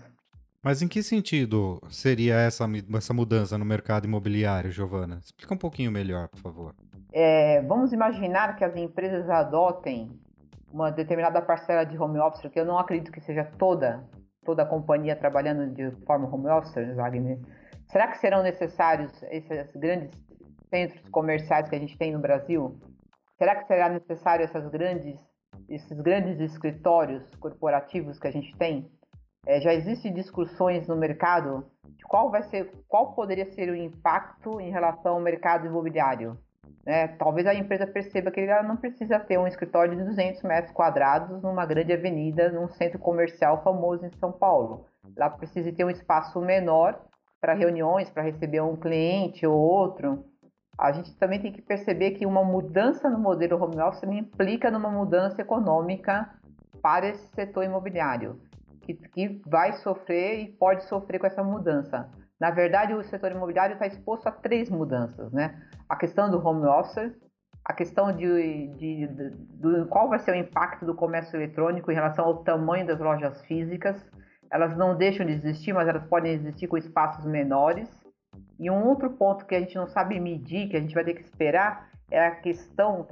Mas 0.62 0.82
em 0.82 0.88
que 0.88 1.04
sentido 1.04 1.82
seria 1.90 2.36
essa, 2.36 2.66
essa 2.96 3.14
mudança 3.14 3.58
no 3.58 3.66
mercado 3.66 4.06
imobiliário, 4.06 4.72
Giovana? 4.72 5.20
Explica 5.22 5.54
um 5.54 5.58
pouquinho 5.58 5.92
melhor, 5.92 6.30
por 6.30 6.40
favor. 6.40 6.76
É, 7.12 7.62
vamos 7.64 7.92
imaginar 7.92 8.56
que 8.56 8.64
as 8.64 8.76
empresas 8.76 9.30
adotem 9.30 10.10
uma 10.72 10.90
determinada 10.90 11.42
parcela 11.42 11.84
de 11.84 11.98
home 11.98 12.18
office, 12.20 12.50
que 12.50 12.60
eu 12.60 12.66
não 12.66 12.80
acredito 12.80 13.12
que 13.12 13.22
seja 13.22 13.44
toda, 13.58 14.04
toda 14.44 14.64
a 14.64 14.66
companhia 14.66 15.16
trabalhando 15.16 15.72
de 15.74 15.92
forma 16.06 16.34
home 16.34 16.48
office, 16.48 16.96
Wagner. 16.96 17.40
Será 17.88 18.08
que 18.08 18.18
serão 18.18 18.42
necessários 18.42 19.12
esses 19.24 19.76
grandes 19.76 20.10
centros 20.74 21.08
comerciais 21.10 21.70
que 21.70 21.76
a 21.76 21.80
gente 21.80 21.96
tem 21.96 22.12
no 22.12 22.20
Brasil? 22.20 22.76
Será 23.38 23.56
que 23.56 23.68
será 23.68 23.90
necessário 23.90 24.44
essas 24.44 24.68
grandes, 24.72 25.20
esses 25.70 26.02
grandes 26.02 26.40
escritórios 26.40 27.24
corporativos 27.36 28.18
que 28.18 28.28
a 28.28 28.32
gente 28.32 28.58
tem? 28.58 28.90
É, 29.46 29.62
já 29.62 29.72
existem 29.72 30.12
discussões 30.12 30.88
no 30.88 30.96
mercado 30.96 31.64
de 31.86 32.04
qual 32.06 32.32
vai 32.32 32.42
ser, 32.44 32.72
qual 32.88 33.14
poderia 33.14 33.46
ser 33.52 33.70
o 33.70 33.76
impacto 33.76 34.60
em 34.60 34.72
relação 34.72 35.14
ao 35.14 35.22
mercado 35.22 35.68
imobiliário. 35.68 36.38
Né? 36.84 37.10
Talvez 37.20 37.46
a 37.46 37.54
empresa 37.54 37.86
perceba 37.86 38.32
que 38.32 38.40
ela 38.40 38.64
não 38.64 38.78
precisa 38.78 39.20
ter 39.20 39.38
um 39.38 39.46
escritório 39.46 39.96
de 39.96 40.04
200 40.04 40.42
metros 40.44 40.74
quadrados 40.74 41.42
numa 41.44 41.66
grande 41.66 41.94
avenida, 41.94 42.52
num 42.52 42.68
centro 42.70 42.98
comercial 42.98 43.62
famoso 43.64 44.06
em 44.06 44.12
São 44.18 44.32
Paulo. 44.32 44.86
Ela 45.16 45.30
precisa 45.30 45.72
ter 45.72 45.84
um 45.84 45.90
espaço 45.90 46.40
menor 46.42 47.00
para 47.40 47.54
reuniões, 47.54 48.10
para 48.10 48.24
receber 48.24 48.62
um 48.62 48.78
cliente 48.78 49.46
ou 49.46 49.60
outro. 49.60 50.24
A 50.78 50.92
gente 50.92 51.16
também 51.18 51.40
tem 51.40 51.52
que 51.52 51.62
perceber 51.62 52.12
que 52.12 52.26
uma 52.26 52.44
mudança 52.44 53.10
no 53.10 53.20
modelo 53.20 53.62
home 53.62 53.80
office 53.80 54.04
implica 54.04 54.72
numa 54.72 54.90
mudança 54.90 55.42
econômica 55.42 56.30
para 56.82 57.08
esse 57.08 57.26
setor 57.34 57.64
imobiliário, 57.64 58.40
que, 58.82 58.94
que 58.94 59.42
vai 59.48 59.74
sofrer 59.74 60.40
e 60.40 60.48
pode 60.52 60.84
sofrer 60.86 61.20
com 61.20 61.28
essa 61.28 61.44
mudança. 61.44 62.10
Na 62.40 62.52
verdade, 62.52 62.94
o 62.94 63.04
setor 63.04 63.32
imobiliário 63.32 63.74
está 63.74 63.88
exposto 63.88 64.28
a 64.28 64.32
três 64.32 64.70
mudanças, 64.70 65.32
né? 65.32 65.62
A 65.88 65.96
questão 65.96 66.30
do 66.30 66.46
home 66.46 66.66
office, 66.66 67.14
a 67.64 67.74
questão 67.74 68.12
de, 68.12 68.68
de, 68.76 69.08
de, 69.08 69.86
qual 69.86 70.10
vai 70.10 70.20
ser 70.20 70.32
o 70.32 70.36
impacto 70.36 70.86
do 70.86 70.94
comércio 70.94 71.38
eletrônico 71.38 71.92
em 71.92 71.96
relação 71.96 72.26
ao 72.26 72.44
tamanho 72.44 72.86
das 72.86 73.00
lojas 73.00 73.42
físicas. 73.46 73.96
Elas 74.52 74.76
não 74.76 74.98
deixam 74.98 75.26
de 75.26 75.32
existir, 75.32 75.72
mas 75.72 75.88
elas 75.88 76.06
podem 76.06 76.34
existir 76.34 76.68
com 76.68 76.78
espaços 76.78 77.26
menores. 77.26 77.90
E 78.60 78.70
um 78.70 78.88
outro 78.88 79.10
ponto 79.12 79.46
que 79.46 79.56
a 79.56 79.60
gente 79.60 79.76
não 79.76 79.88
sabe 79.88 80.20
medir, 80.20 80.70
que 80.70 80.78
a 80.78 80.80
gente 80.80 80.94
vai 80.94 81.04
ter 81.04 81.14
que 81.14 81.22
esperar, 81.22 81.90
é 82.10 82.20
a 82.20 82.32
questão 82.32 83.06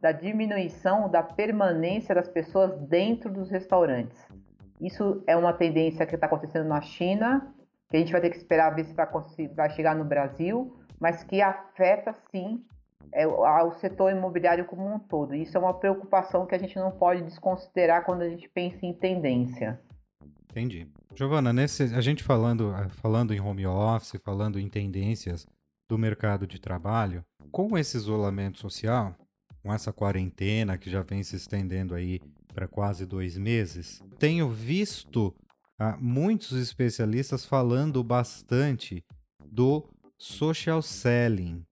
da 0.00 0.12
diminuição 0.12 1.08
da 1.08 1.22
permanência 1.22 2.14
das 2.14 2.28
pessoas 2.28 2.76
dentro 2.88 3.32
dos 3.32 3.50
restaurantes. 3.50 4.26
Isso 4.80 5.22
é 5.26 5.36
uma 5.36 5.52
tendência 5.52 6.06
que 6.06 6.14
está 6.14 6.26
acontecendo 6.26 6.66
na 6.66 6.80
China, 6.80 7.54
que 7.90 7.96
a 7.96 8.00
gente 8.00 8.12
vai 8.12 8.20
ter 8.20 8.30
que 8.30 8.36
esperar 8.36 8.74
ver 8.74 8.84
se 8.84 8.94
vai, 8.94 9.06
vai 9.54 9.70
chegar 9.70 9.94
no 9.94 10.04
Brasil, 10.04 10.76
mas 10.98 11.22
que 11.22 11.42
afeta 11.42 12.14
sim 12.30 12.64
é, 13.12 13.24
setor 13.78 14.12
imobiliário 14.12 14.64
como 14.64 14.86
um 14.86 14.98
todo. 14.98 15.34
Isso 15.34 15.56
é 15.56 15.60
uma 15.60 15.74
preocupação 15.74 16.46
que 16.46 16.54
a 16.54 16.58
gente 16.58 16.76
não 16.76 16.90
pode 16.90 17.22
desconsiderar 17.22 18.04
quando 18.04 18.22
a 18.22 18.28
gente 18.28 18.48
pensa 18.48 18.86
em 18.86 18.92
tendência. 18.92 19.80
Entendi. 20.50 20.88
Giovana, 21.14 21.52
nesse, 21.52 21.82
a 21.82 22.00
gente 22.00 22.22
falando, 22.22 22.72
ah, 22.74 22.88
falando 22.88 23.34
em 23.34 23.40
home 23.40 23.66
office, 23.66 24.20
falando 24.24 24.58
em 24.58 24.68
tendências 24.68 25.46
do 25.88 25.98
mercado 25.98 26.46
de 26.46 26.60
trabalho, 26.60 27.24
com 27.50 27.76
esse 27.76 27.96
isolamento 27.96 28.58
social, 28.58 29.14
com 29.62 29.72
essa 29.72 29.92
quarentena 29.92 30.78
que 30.78 30.88
já 30.88 31.02
vem 31.02 31.22
se 31.22 31.36
estendendo 31.36 31.94
aí 31.94 32.20
para 32.54 32.68
quase 32.68 33.04
dois 33.04 33.36
meses, 33.36 34.00
tenho 34.18 34.48
visto 34.48 35.34
ah, 35.78 35.96
muitos 36.00 36.52
especialistas 36.52 37.44
falando 37.44 38.02
bastante 38.04 39.04
do 39.44 39.84
social 40.16 40.80
selling, 40.80 41.64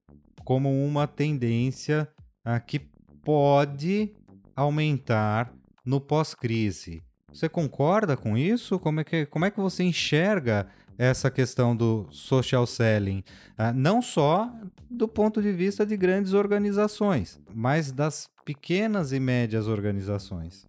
como 0.45 0.85
uma 0.85 1.07
tendência 1.07 2.09
ah, 2.45 2.59
que 2.59 2.81
pode 3.23 4.13
aumentar 4.57 5.53
no 5.85 6.01
pós-crise. 6.01 7.03
Você 7.33 7.49
concorda 7.49 8.17
com 8.17 8.37
isso? 8.37 8.79
Como 8.79 9.01
é, 9.01 9.05
que, 9.05 9.27
como 9.27 9.45
é 9.45 9.51
que 9.51 9.61
você 9.61 9.85
enxerga 9.85 10.67
essa 10.99 11.31
questão 11.31 11.77
do 11.77 12.07
social 12.11 12.67
selling? 12.67 13.23
Ah, 13.57 13.73
não 13.73 14.03
só 14.03 14.51
do 14.91 15.07
ponto 15.07 15.41
de 15.41 15.53
vista 15.53 15.85
de 15.85 15.97
grandes 15.97 16.33
organizações, 16.33 17.41
mas 17.55 17.93
das 17.93 18.31
pequenas 18.45 19.13
e 19.13 19.21
médias 19.21 19.69
organizações. 19.69 20.67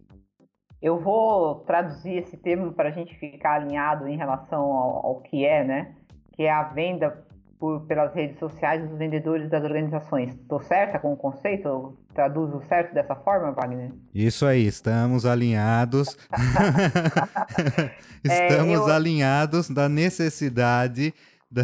Eu 0.80 0.98
vou 0.98 1.56
traduzir 1.60 2.16
esse 2.18 2.36
termo 2.36 2.72
para 2.72 2.88
a 2.88 2.92
gente 2.92 3.14
ficar 3.18 3.56
alinhado 3.56 4.08
em 4.08 4.16
relação 4.16 4.60
ao, 4.60 5.06
ao 5.06 5.20
que 5.20 5.44
é, 5.44 5.64
né? 5.64 5.94
Que 6.34 6.44
é 6.44 6.50
a 6.50 6.62
venda 6.64 7.26
por, 7.60 7.86
pelas 7.86 8.14
redes 8.14 8.38
sociais 8.38 8.88
dos 8.88 8.98
vendedores 8.98 9.50
das 9.50 9.62
organizações. 9.62 10.32
Estou 10.32 10.60
certa 10.60 10.98
com 10.98 11.12
o 11.12 11.16
conceito? 11.16 11.68
Eu 11.68 11.96
traduzo 12.14 12.62
certo 12.66 12.94
dessa 12.94 13.14
forma, 13.14 13.52
Wagner? 13.52 13.92
Isso 14.14 14.46
aí, 14.46 14.66
estamos 14.66 15.26
alinhados. 15.26 16.16
estamos 18.24 18.70
é, 18.70 18.74
eu... 18.74 18.86
alinhados 18.86 19.68
da 19.68 19.88
necessidade 19.90 21.12
da, 21.50 21.62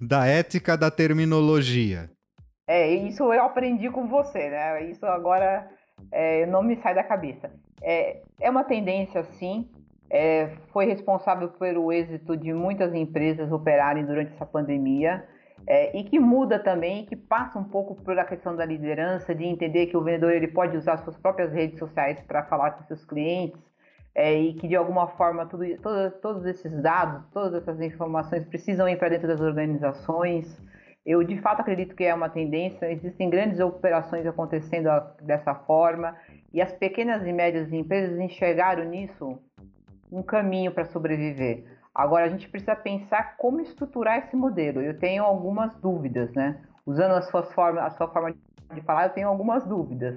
da 0.00 0.26
ética 0.26 0.76
da 0.78 0.90
terminologia. 0.90 2.10
É, 2.66 2.88
isso 2.88 3.22
eu 3.32 3.42
aprendi 3.42 3.90
com 3.90 4.08
você, 4.08 4.48
né? 4.48 4.90
Isso 4.90 5.04
agora 5.04 5.68
é, 6.10 6.46
não 6.46 6.62
me 6.62 6.76
sai 6.76 6.94
da 6.94 7.04
cabeça. 7.04 7.50
É, 7.82 8.22
é 8.40 8.50
uma 8.50 8.64
tendência, 8.64 9.22
sim, 9.24 9.68
é, 10.10 10.50
foi 10.72 10.86
responsável 10.86 11.48
pelo 11.48 11.92
êxito 11.92 12.36
de 12.36 12.52
muitas 12.52 12.94
empresas 12.94 13.52
operarem 13.52 14.04
durante 14.04 14.32
essa 14.32 14.46
pandemia 14.46 15.24
é, 15.66 15.96
e 15.96 16.04
que 16.04 16.18
muda 16.18 16.58
também, 16.58 17.04
que 17.04 17.16
passa 17.16 17.58
um 17.58 17.64
pouco 17.64 17.94
pela 18.02 18.24
questão 18.24 18.56
da 18.56 18.64
liderança, 18.64 19.34
de 19.34 19.44
entender 19.44 19.86
que 19.86 19.96
o 19.96 20.02
vendedor 20.02 20.32
ele 20.32 20.48
pode 20.48 20.76
usar 20.76 20.98
suas 20.98 21.16
próprias 21.16 21.52
redes 21.52 21.78
sociais 21.78 22.20
para 22.22 22.44
falar 22.44 22.72
com 22.72 22.84
seus 22.84 23.04
clientes 23.04 23.60
é, 24.14 24.34
e 24.34 24.54
que 24.54 24.66
de 24.66 24.76
alguma 24.76 25.08
forma 25.08 25.46
tudo, 25.46 25.64
todo, 25.82 26.10
todos 26.22 26.46
esses 26.46 26.72
dados, 26.82 27.22
todas 27.32 27.54
essas 27.62 27.80
informações 27.80 28.44
precisam 28.46 28.88
ir 28.88 28.96
para 28.96 29.10
dentro 29.10 29.28
das 29.28 29.40
organizações. 29.40 30.60
Eu 31.04 31.22
de 31.22 31.38
fato 31.40 31.60
acredito 31.60 31.94
que 31.94 32.04
é 32.04 32.14
uma 32.14 32.28
tendência, 32.28 32.90
existem 32.90 33.28
grandes 33.28 33.60
operações 33.60 34.26
acontecendo 34.26 34.88
dessa 35.22 35.54
forma 35.54 36.16
e 36.52 36.62
as 36.62 36.72
pequenas 36.72 37.26
e 37.26 37.32
médias 37.32 37.72
empresas 37.72 38.18
enxergaram 38.18 38.84
nisso 38.84 39.38
um 40.10 40.22
caminho 40.22 40.72
para 40.72 40.84
sobreviver. 40.86 41.64
Agora 41.94 42.26
a 42.26 42.28
gente 42.28 42.48
precisa 42.48 42.76
pensar 42.76 43.36
como 43.36 43.60
estruturar 43.60 44.18
esse 44.18 44.36
modelo. 44.36 44.80
Eu 44.80 44.98
tenho 44.98 45.24
algumas 45.24 45.74
dúvidas, 45.76 46.32
né? 46.32 46.60
Usando 46.86 47.12
as 47.12 47.28
suas 47.28 47.52
formas, 47.52 47.84
a 47.84 47.90
sua 47.90 48.08
forma 48.08 48.34
de 48.72 48.80
falar, 48.82 49.06
eu 49.06 49.12
tenho 49.14 49.28
algumas 49.28 49.64
dúvidas. 49.64 50.16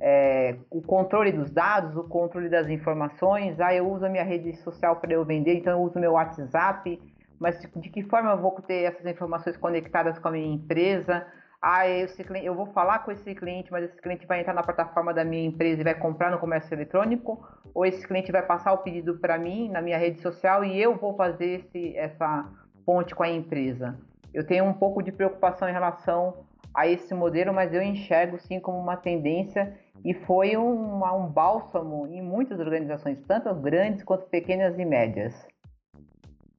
É, 0.00 0.56
o 0.70 0.82
controle 0.82 1.32
dos 1.32 1.50
dados, 1.50 1.96
o 1.96 2.04
controle 2.04 2.48
das 2.48 2.68
informações. 2.68 3.58
Ah, 3.60 3.74
eu 3.74 3.90
uso 3.90 4.04
a 4.04 4.08
minha 4.08 4.24
rede 4.24 4.54
social 4.56 4.96
para 4.96 5.12
eu 5.12 5.24
vender, 5.24 5.54
então 5.54 5.72
eu 5.72 5.80
uso 5.80 5.98
meu 5.98 6.12
WhatsApp. 6.12 7.00
Mas 7.38 7.60
de 7.60 7.90
que 7.90 8.02
forma 8.02 8.30
eu 8.30 8.38
vou 8.38 8.52
ter 8.62 8.82
essas 8.84 9.06
informações 9.06 9.56
conectadas 9.56 10.18
com 10.18 10.28
a 10.28 10.32
minha 10.32 10.54
empresa? 10.54 11.26
Ah, 11.66 11.88
esse 11.88 12.22
cliente, 12.22 12.44
eu 12.44 12.54
vou 12.54 12.66
falar 12.66 12.98
com 12.98 13.10
esse 13.10 13.34
cliente, 13.34 13.72
mas 13.72 13.84
esse 13.84 13.96
cliente 14.02 14.26
vai 14.26 14.40
entrar 14.40 14.52
na 14.52 14.62
plataforma 14.62 15.14
da 15.14 15.24
minha 15.24 15.46
empresa 15.46 15.80
e 15.80 15.84
vai 15.84 15.94
comprar 15.94 16.30
no 16.30 16.38
comércio 16.38 16.74
eletrônico, 16.74 17.42
ou 17.72 17.86
esse 17.86 18.06
cliente 18.06 18.30
vai 18.30 18.42
passar 18.42 18.74
o 18.74 18.78
pedido 18.78 19.16
para 19.18 19.38
mim 19.38 19.70
na 19.70 19.80
minha 19.80 19.96
rede 19.96 20.20
social 20.20 20.62
e 20.62 20.78
eu 20.78 20.94
vou 20.98 21.16
fazer 21.16 21.60
esse, 21.60 21.96
essa 21.96 22.52
ponte 22.84 23.14
com 23.14 23.22
a 23.22 23.30
empresa. 23.30 23.98
Eu 24.34 24.46
tenho 24.46 24.66
um 24.66 24.74
pouco 24.74 25.02
de 25.02 25.10
preocupação 25.10 25.66
em 25.66 25.72
relação 25.72 26.44
a 26.74 26.86
esse 26.86 27.14
modelo, 27.14 27.54
mas 27.54 27.72
eu 27.72 27.80
enxergo 27.80 28.38
sim 28.38 28.60
como 28.60 28.78
uma 28.78 28.98
tendência 28.98 29.74
e 30.04 30.12
foi 30.12 30.58
um, 30.58 31.02
um 31.02 31.26
bálsamo 31.28 32.06
em 32.08 32.20
muitas 32.20 32.60
organizações, 32.60 33.18
tanto 33.26 33.54
grandes 33.54 34.04
quanto 34.04 34.26
pequenas 34.26 34.78
e 34.78 34.84
médias. 34.84 35.34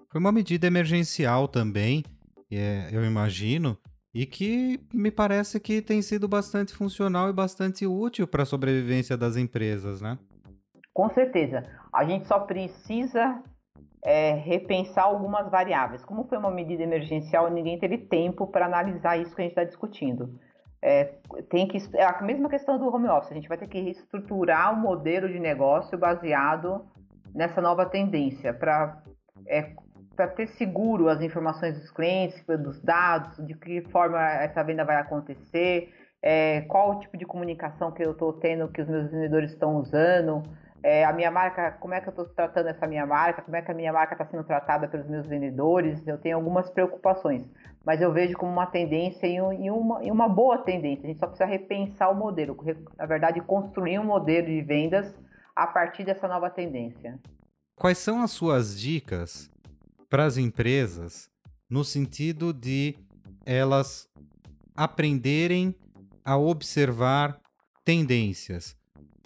Foi 0.09 0.19
uma 0.19 0.31
medida 0.31 0.65
emergencial 0.65 1.47
também, 1.47 2.03
é, 2.51 2.87
eu 2.91 3.05
imagino, 3.05 3.77
e 4.15 4.25
que 4.25 4.79
me 4.93 5.11
parece 5.11 5.59
que 5.59 5.81
tem 5.81 6.01
sido 6.01 6.25
bastante 6.25 6.73
funcional 6.73 7.29
e 7.29 7.33
bastante 7.33 7.85
útil 7.85 8.25
para 8.25 8.43
a 8.43 8.45
sobrevivência 8.45 9.17
das 9.17 9.35
empresas, 9.35 9.99
né? 10.01 10.17
Com 10.93 11.09
certeza. 11.09 11.65
A 11.91 12.05
gente 12.05 12.25
só 12.25 12.39
precisa 12.39 13.43
é, 14.01 14.31
repensar 14.35 15.03
algumas 15.03 15.51
variáveis. 15.51 16.05
Como 16.05 16.23
foi 16.29 16.37
uma 16.37 16.49
medida 16.49 16.81
emergencial, 16.81 17.51
ninguém 17.51 17.77
teve 17.77 17.97
tempo 17.97 18.47
para 18.47 18.67
analisar 18.67 19.17
isso 19.17 19.35
que 19.35 19.41
a 19.41 19.43
gente 19.43 19.51
está 19.51 19.65
discutindo. 19.65 20.39
É, 20.81 21.15
tem 21.49 21.67
que, 21.67 21.77
é 21.95 22.05
a 22.05 22.21
mesma 22.21 22.47
questão 22.47 22.79
do 22.79 22.87
home 22.87 23.09
office. 23.09 23.33
A 23.33 23.35
gente 23.35 23.49
vai 23.49 23.57
ter 23.57 23.67
que 23.67 23.81
reestruturar 23.81 24.73
o 24.73 24.79
modelo 24.79 25.27
de 25.27 25.39
negócio 25.39 25.97
baseado 25.97 26.85
nessa 27.33 27.61
nova 27.61 27.85
tendência 27.85 28.53
para 28.53 29.03
é, 29.45 29.73
para 30.15 30.27
ter 30.27 30.47
seguro 30.47 31.09
as 31.09 31.21
informações 31.21 31.77
dos 31.79 31.91
clientes, 31.91 32.43
dos 32.59 32.81
dados, 32.81 33.45
de 33.45 33.53
que 33.53 33.81
forma 33.91 34.21
essa 34.21 34.63
venda 34.63 34.83
vai 34.83 34.95
acontecer, 34.95 35.93
é, 36.21 36.61
qual 36.61 36.91
o 36.91 36.99
tipo 36.99 37.17
de 37.17 37.25
comunicação 37.25 37.91
que 37.91 38.03
eu 38.03 38.11
estou 38.11 38.33
tendo, 38.33 38.67
que 38.69 38.81
os 38.81 38.87
meus 38.87 39.11
vendedores 39.11 39.51
estão 39.51 39.75
usando, 39.75 40.41
é, 40.81 41.03
a 41.03 41.11
minha 41.11 41.31
marca, 41.31 41.71
como 41.79 41.93
é 41.93 42.01
que 42.01 42.07
eu 42.07 42.11
estou 42.11 42.25
tratando 42.25 42.67
essa 42.67 42.85
minha 42.85 43.05
marca, 43.05 43.41
como 43.41 43.55
é 43.55 43.61
que 43.61 43.71
a 43.71 43.73
minha 43.73 43.91
marca 43.91 44.13
está 44.13 44.25
sendo 44.25 44.43
tratada 44.43 44.87
pelos 44.87 45.07
meus 45.07 45.25
vendedores. 45.25 46.05
Eu 46.05 46.19
tenho 46.19 46.35
algumas 46.35 46.69
preocupações, 46.69 47.43
mas 47.83 48.01
eu 48.01 48.13
vejo 48.13 48.37
como 48.37 48.51
uma 48.51 48.67
tendência 48.67 49.25
e, 49.25 49.41
uma, 49.71 50.03
e 50.03 50.11
uma 50.11 50.29
boa 50.29 50.59
tendência. 50.59 51.05
A 51.05 51.07
gente 51.07 51.19
só 51.19 51.25
precisa 51.25 51.49
repensar 51.49 52.11
o 52.11 52.15
modelo, 52.15 52.55
na 52.97 53.05
verdade, 53.07 53.41
construir 53.41 53.97
um 53.97 54.03
modelo 54.03 54.45
de 54.45 54.61
vendas 54.61 55.11
a 55.55 55.65
partir 55.65 56.03
dessa 56.03 56.27
nova 56.27 56.51
tendência. 56.51 57.17
Quais 57.75 57.97
são 57.97 58.21
as 58.21 58.31
suas 58.31 58.79
dicas 58.79 59.51
para 60.09 60.25
as 60.25 60.37
empresas 60.37 61.29
no 61.69 61.83
sentido 61.83 62.53
de 62.53 62.95
elas 63.45 64.07
aprenderem 64.75 65.75
a 66.23 66.37
observar 66.37 67.39
tendências. 67.83 68.75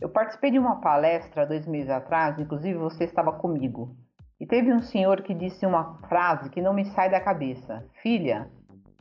Eu 0.02 0.10
participei 0.10 0.52
de 0.52 0.60
uma 0.60 0.80
palestra 0.80 1.46
dois 1.46 1.66
meses 1.66 1.90
atrás, 1.90 2.40
inclusive 2.40 2.78
você 2.78 3.04
estava 3.04 3.34
comigo, 3.34 3.96
e 4.40 4.46
teve 4.46 4.74
um 4.74 4.82
senhor 4.82 5.22
que 5.22 5.34
disse 5.34 5.66
uma 5.66 5.98
frase 6.08 6.50
que 6.50 6.62
não 6.62 6.74
me 6.74 6.86
sai 6.86 7.10
da 7.10 7.20
cabeça: 7.20 7.86
Filha, 8.02 8.50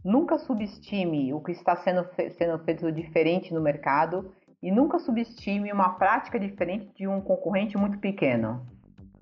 nunca 0.04 0.38
subestime 0.38 1.32
o 1.32 1.40
que 1.40 1.52
está 1.52 1.76
sendo, 1.76 2.04
fe 2.14 2.30
sendo 2.30 2.58
feito 2.64 2.90
diferente 2.90 3.54
no 3.54 3.60
mercado 3.60 4.32
e 4.60 4.72
nunca 4.72 4.98
subestime 4.98 5.72
uma 5.72 5.90
prática 5.90 6.38
diferente 6.40 6.90
de 6.96 7.06
um 7.06 7.20
concorrente 7.20 7.76
muito 7.76 7.98
pequeno. 7.98 8.66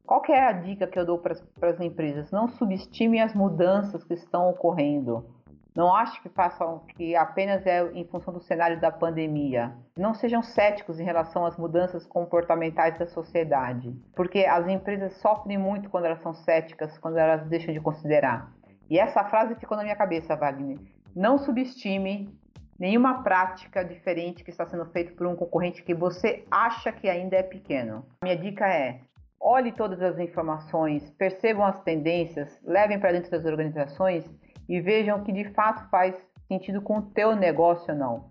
Qual 0.07 0.23
é 0.29 0.41
a 0.41 0.53
dica 0.53 0.87
que 0.87 0.99
eu 0.99 1.05
dou 1.05 1.19
para 1.19 1.35
as 1.69 1.81
empresas? 1.81 2.31
Não 2.31 2.47
subestime 2.47 3.21
as 3.21 3.35
mudanças 3.35 4.05
que 4.05 4.15
estão 4.15 4.49
ocorrendo. 4.49 5.27
Não 5.75 5.95
acho 5.95 6.23
que 6.23 6.29
façam 6.29 6.85
que 6.97 7.17
apenas 7.17 7.67
é 7.67 7.83
em 7.93 8.05
função 8.07 8.33
do 8.33 8.41
cenário 8.41 8.81
da 8.81 8.91
pandemia. 8.91 9.77
Não 9.99 10.15
sejam 10.15 10.43
céticos 10.43 11.01
em 11.01 11.05
relação 11.05 11.45
às 11.45 11.59
mudanças 11.59 12.07
comportamentais 12.07 12.97
da 12.99 13.07
sociedade, 13.07 13.95
porque 14.15 14.47
as 14.47 14.67
empresas 14.69 15.15
sofrem 15.21 15.59
muito 15.59 15.91
quando 15.91 16.05
elas 16.05 16.23
são 16.23 16.33
céticas, 16.33 16.97
quando 16.99 17.19
elas 17.19 17.47
deixam 17.49 17.75
de 17.75 17.81
considerar. 17.81 18.53
E 18.89 18.99
essa 18.99 19.25
frase 19.25 19.57
ficou 19.57 19.77
na 19.77 19.83
minha 19.83 19.97
cabeça, 19.97 20.37
Wagner. 20.37 20.79
Não 21.15 21.37
subestime 21.37 22.33
nenhuma 22.79 23.23
prática 23.25 23.85
diferente 23.85 24.45
que 24.45 24.51
está 24.51 24.65
sendo 24.67 24.87
feita 24.87 25.13
por 25.13 25.27
um 25.27 25.35
concorrente 25.35 25.83
que 25.83 25.95
você 25.95 26.45
acha 26.51 26.93
que 26.93 27.09
ainda 27.09 27.37
é 27.37 27.43
pequeno. 27.43 28.07
Minha 28.23 28.37
dica 28.37 28.67
é: 28.67 29.01
olhe 29.41 29.73
todas 29.73 30.01
as 30.03 30.19
informações, 30.19 31.11
percebam 31.13 31.65
as 31.65 31.83
tendências, 31.83 32.59
levem 32.65 32.99
para 32.99 33.13
dentro 33.13 33.31
das 33.31 33.45
organizações 33.45 34.25
e 34.69 34.81
vejam 34.81 35.23
que 35.23 35.33
de 35.33 35.45
fato 35.53 35.89
faz 35.91 36.15
sentido 36.49 36.81
com 36.81 36.99
o 36.99 37.03
teu 37.03 37.35
negócio 37.35 37.93
ou 37.93 37.99
não. 37.99 38.31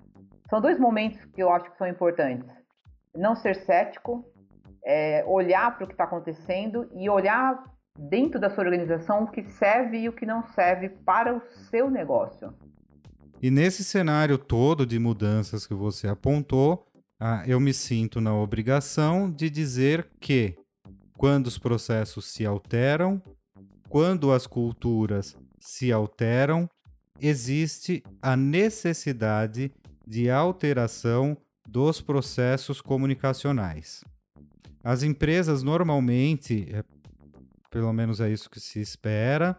São 0.50 0.62
dois 0.62 0.80
momentos 0.80 1.24
que 1.26 1.42
eu 1.42 1.50
acho 1.50 1.72
que 1.72 1.78
são 1.78 1.88
importantes. 1.88 2.50
Não 3.16 3.36
ser 3.36 3.56
cético, 3.56 4.26
é, 4.86 5.24
olhar 5.26 5.76
para 5.76 5.86
o 5.86 5.88
que 5.88 5.94
está 5.94 6.04
acontecendo 6.04 6.90
e 6.94 7.10
olhar 7.10 7.64
dentro 7.98 8.40
da 8.40 8.50
sua 8.50 8.64
organização 8.64 9.24
o 9.24 9.32
que 9.32 9.44
serve 9.44 10.00
e 10.00 10.10
o 10.10 10.14
que 10.14 10.26
não 10.26 10.44
serve 10.44 10.90
para 10.90 11.36
o 11.36 11.42
seu 11.70 11.90
negócio. 11.90 12.54
E 13.42 13.50
nesse 13.50 13.84
cenário 13.84 14.38
todo 14.38 14.86
de 14.86 15.00
mudanças 15.00 15.66
que 15.66 15.74
você 15.74 16.08
apontou, 16.08 16.86
ah, 17.20 17.44
eu 17.48 17.60
me 17.60 17.74
sinto 17.74 18.20
na 18.20 18.36
obrigação 18.36 19.32
de 19.32 19.50
dizer 19.50 20.08
que 20.20 20.56
quando 21.18 21.48
os 21.48 21.58
processos 21.58 22.26
se 22.26 22.46
alteram, 22.46 23.22
quando 23.90 24.32
as 24.32 24.46
culturas 24.48 25.36
se 25.60 25.92
alteram, 25.92 26.70
existe 27.20 28.04
a 28.22 28.36
necessidade 28.36 29.72
de 30.06 30.30
alteração 30.30 31.38
dos 31.68 32.02
processos 32.02 32.82
comunicacionais. 32.82 34.04
As 34.84 35.02
empresas 35.02 35.64
normalmente, 35.64 36.68
é, 36.72 36.84
pelo 37.72 37.92
menos 37.92 38.22
é 38.22 38.30
isso 38.30 38.50
que 38.50 38.60
se 38.60 38.80
espera, 38.80 39.58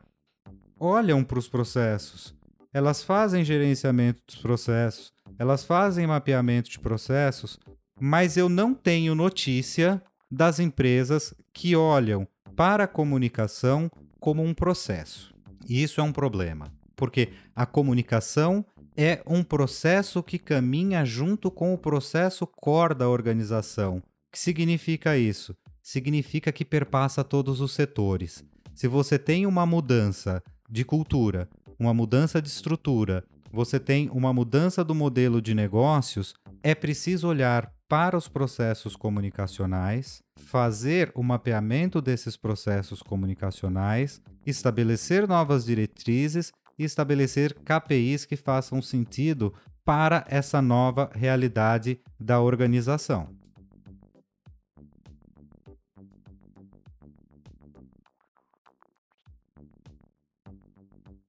olham 0.79 1.25
para 1.25 1.39
os 1.39 1.49
processos 1.49 2.37
elas 2.77 3.03
fazem 3.03 3.43
gerenciamento 3.43 4.21
dos 4.27 4.37
processos, 4.37 5.11
elas 5.39 5.65
fazem 5.65 6.07
mapeamento 6.07 6.69
de 6.69 6.79
processos, 6.79 7.59
mas 7.99 8.37
eu 8.37 8.51
não 8.51 8.75
tenho 8.75 9.15
notícia 9.15 10.03
das 10.37 10.61
empresas 10.61 11.33
que 11.51 11.75
olham 11.75 12.29
para 12.55 12.85
a 12.85 12.87
comunicação 12.87 13.91
como 14.21 14.43
um 14.43 14.53
processo. 14.53 15.35
E 15.67 15.83
isso 15.83 15.99
é 15.99 16.05
um 16.05 16.13
problema, 16.13 16.71
porque 16.95 17.31
a 17.55 17.65
comunicação 17.65 18.63
é 18.95 19.23
um 19.27 19.43
processo 19.43 20.23
que 20.23 20.39
caminha 20.39 21.07
junto 21.07 21.51
com 21.51 21.73
o 21.73 21.79
processo 21.79 22.47
core 22.47 22.95
da 22.95 23.09
organização. 23.09 23.97
O 23.97 24.03
que 24.31 24.39
significa 24.39 25.17
isso? 25.17 25.57
Significa 25.83 26.53
que 26.53 26.67
perpassa 26.67 27.25
todos 27.25 27.63
os 27.63 27.73
setores. 27.73 28.45
Se 28.75 28.87
você 28.87 29.19
tem 29.19 29.47
uma 29.47 29.65
mudança 29.65 30.43
de 30.69 30.85
cultura, 30.85 31.49
uma 31.79 31.95
mudança 31.95 32.43
de 32.43 32.49
estrutura, 32.49 33.25
você 33.51 33.81
tem 33.81 34.11
uma 34.13 34.35
mudança 34.35 34.85
do 34.85 34.95
modelo 34.95 35.41
de 35.41 35.55
negócios, 35.55 36.35
é 36.63 36.75
preciso 36.75 37.27
olhar 37.27 37.73
para 37.89 38.17
os 38.17 38.29
processos 38.29 38.97
comunicacionais, 38.97 40.23
fazer 40.39 41.13
o 41.15 41.23
mapeamento 41.23 42.01
desses 42.03 42.37
processos 42.37 43.03
comunicacionais, 43.03 44.21
estabelecer 44.45 45.29
novas 45.29 45.65
diretrizes 45.65 46.53
e 46.79 46.85
estabelecer 46.85 47.55
KPIs 47.55 48.25
que 48.25 48.37
façam 48.37 48.83
sentido 48.83 49.55
para 49.85 50.25
essa 50.29 50.61
nova 50.61 51.11
realidade 51.15 52.01
da 52.19 52.41
organização. 52.41 53.29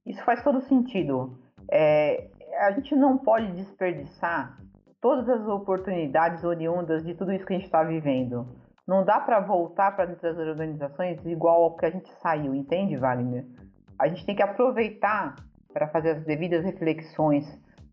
Isso 0.04 0.24
faz 0.24 0.42
todo 0.42 0.60
sentido. 0.62 1.38
É, 1.70 2.30
a 2.60 2.72
gente 2.72 2.96
não 2.96 3.18
pode 3.18 3.52
desperdiçar 3.52 4.58
todas 5.00 5.28
as 5.28 5.46
oportunidades 5.46 6.42
oriundas 6.44 7.04
de 7.04 7.14
tudo 7.14 7.32
isso 7.32 7.46
que 7.46 7.54
a 7.54 7.56
gente 7.56 7.66
está 7.66 7.82
vivendo. 7.82 8.46
Não 8.86 9.04
dá 9.04 9.20
para 9.20 9.40
voltar 9.40 9.94
para 9.94 10.06
dentro 10.06 10.22
das 10.22 10.38
organizações 10.38 11.24
igual 11.26 11.62
ao 11.62 11.76
que 11.76 11.86
a 11.86 11.90
gente 11.90 12.10
saiu, 12.22 12.54
entende, 12.54 12.96
Wagner? 12.96 13.44
A 13.98 14.08
gente 14.08 14.24
tem 14.24 14.34
que 14.34 14.42
aproveitar 14.42 15.34
para 15.72 15.88
fazer 15.88 16.10
as 16.12 16.24
devidas 16.24 16.64
reflexões, 16.64 17.44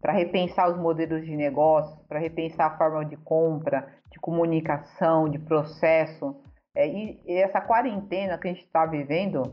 para 0.01 0.13
repensar 0.13 0.71
os 0.71 0.77
modelos 0.77 1.25
de 1.25 1.35
negócio, 1.35 1.99
para 2.07 2.19
repensar 2.19 2.67
a 2.67 2.77
forma 2.77 3.05
de 3.05 3.17
compra, 3.17 3.87
de 4.11 4.19
comunicação, 4.19 5.27
de 5.27 5.39
processo. 5.39 6.41
É, 6.73 6.87
e, 6.87 7.19
e 7.25 7.33
essa 7.41 7.59
quarentena 7.59 8.37
que 8.37 8.47
a 8.47 8.53
gente 8.53 8.63
está 8.63 8.85
vivendo 8.85 9.43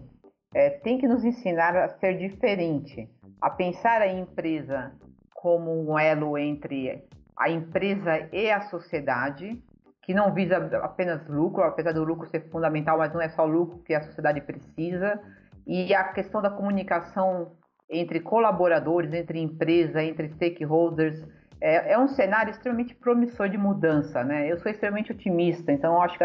é, 0.55 0.71
tem 0.71 0.99
que 0.99 1.09
nos 1.09 1.25
ensinar 1.25 1.77
a 1.77 1.89
ser 1.99 2.19
diferente, 2.19 3.09
a 3.41 3.51
pensar 3.51 4.01
a 4.03 4.07
empresa 4.07 4.93
como 5.35 5.73
um 5.73 5.99
elo 5.99 6.39
entre 6.39 7.03
a 7.37 7.51
empresa 7.51 8.29
e 8.33 8.51
a 8.51 8.61
sociedade, 8.63 9.63
que 10.03 10.13
não 10.15 10.33
visa 10.33 10.57
apenas 10.83 11.27
lucro, 11.29 11.63
apesar 11.63 11.93
do 11.93 12.05
lucro 12.05 12.27
ser 12.29 12.49
fundamental, 12.51 12.99
mas 12.99 13.13
não 13.13 13.21
é 13.21 13.29
só 13.29 13.45
lucro 13.45 13.79
que 13.81 13.95
a 13.95 14.03
sociedade 14.03 14.41
precisa, 14.41 15.21
e 15.67 15.95
a 15.95 16.05
questão 16.05 16.43
da 16.43 16.51
comunicação 16.51 17.53
entre 17.89 18.21
colaboradores, 18.21 19.13
entre 19.13 19.41
empresa, 19.41 20.03
entre 20.03 20.29
stakeholders, 20.31 21.25
é, 21.61 21.93
é 21.93 21.99
um 21.99 22.09
cenário 22.09 22.51
extremamente 22.51 22.95
promissor 22.95 23.49
de 23.49 23.57
mudança, 23.57 24.25
né? 24.25 24.51
Eu 24.51 24.59
sou 24.59 24.71
extremamente 24.71 25.13
otimista, 25.13 25.71
então 25.71 26.03
acho 26.03 26.19
que 26.19 26.25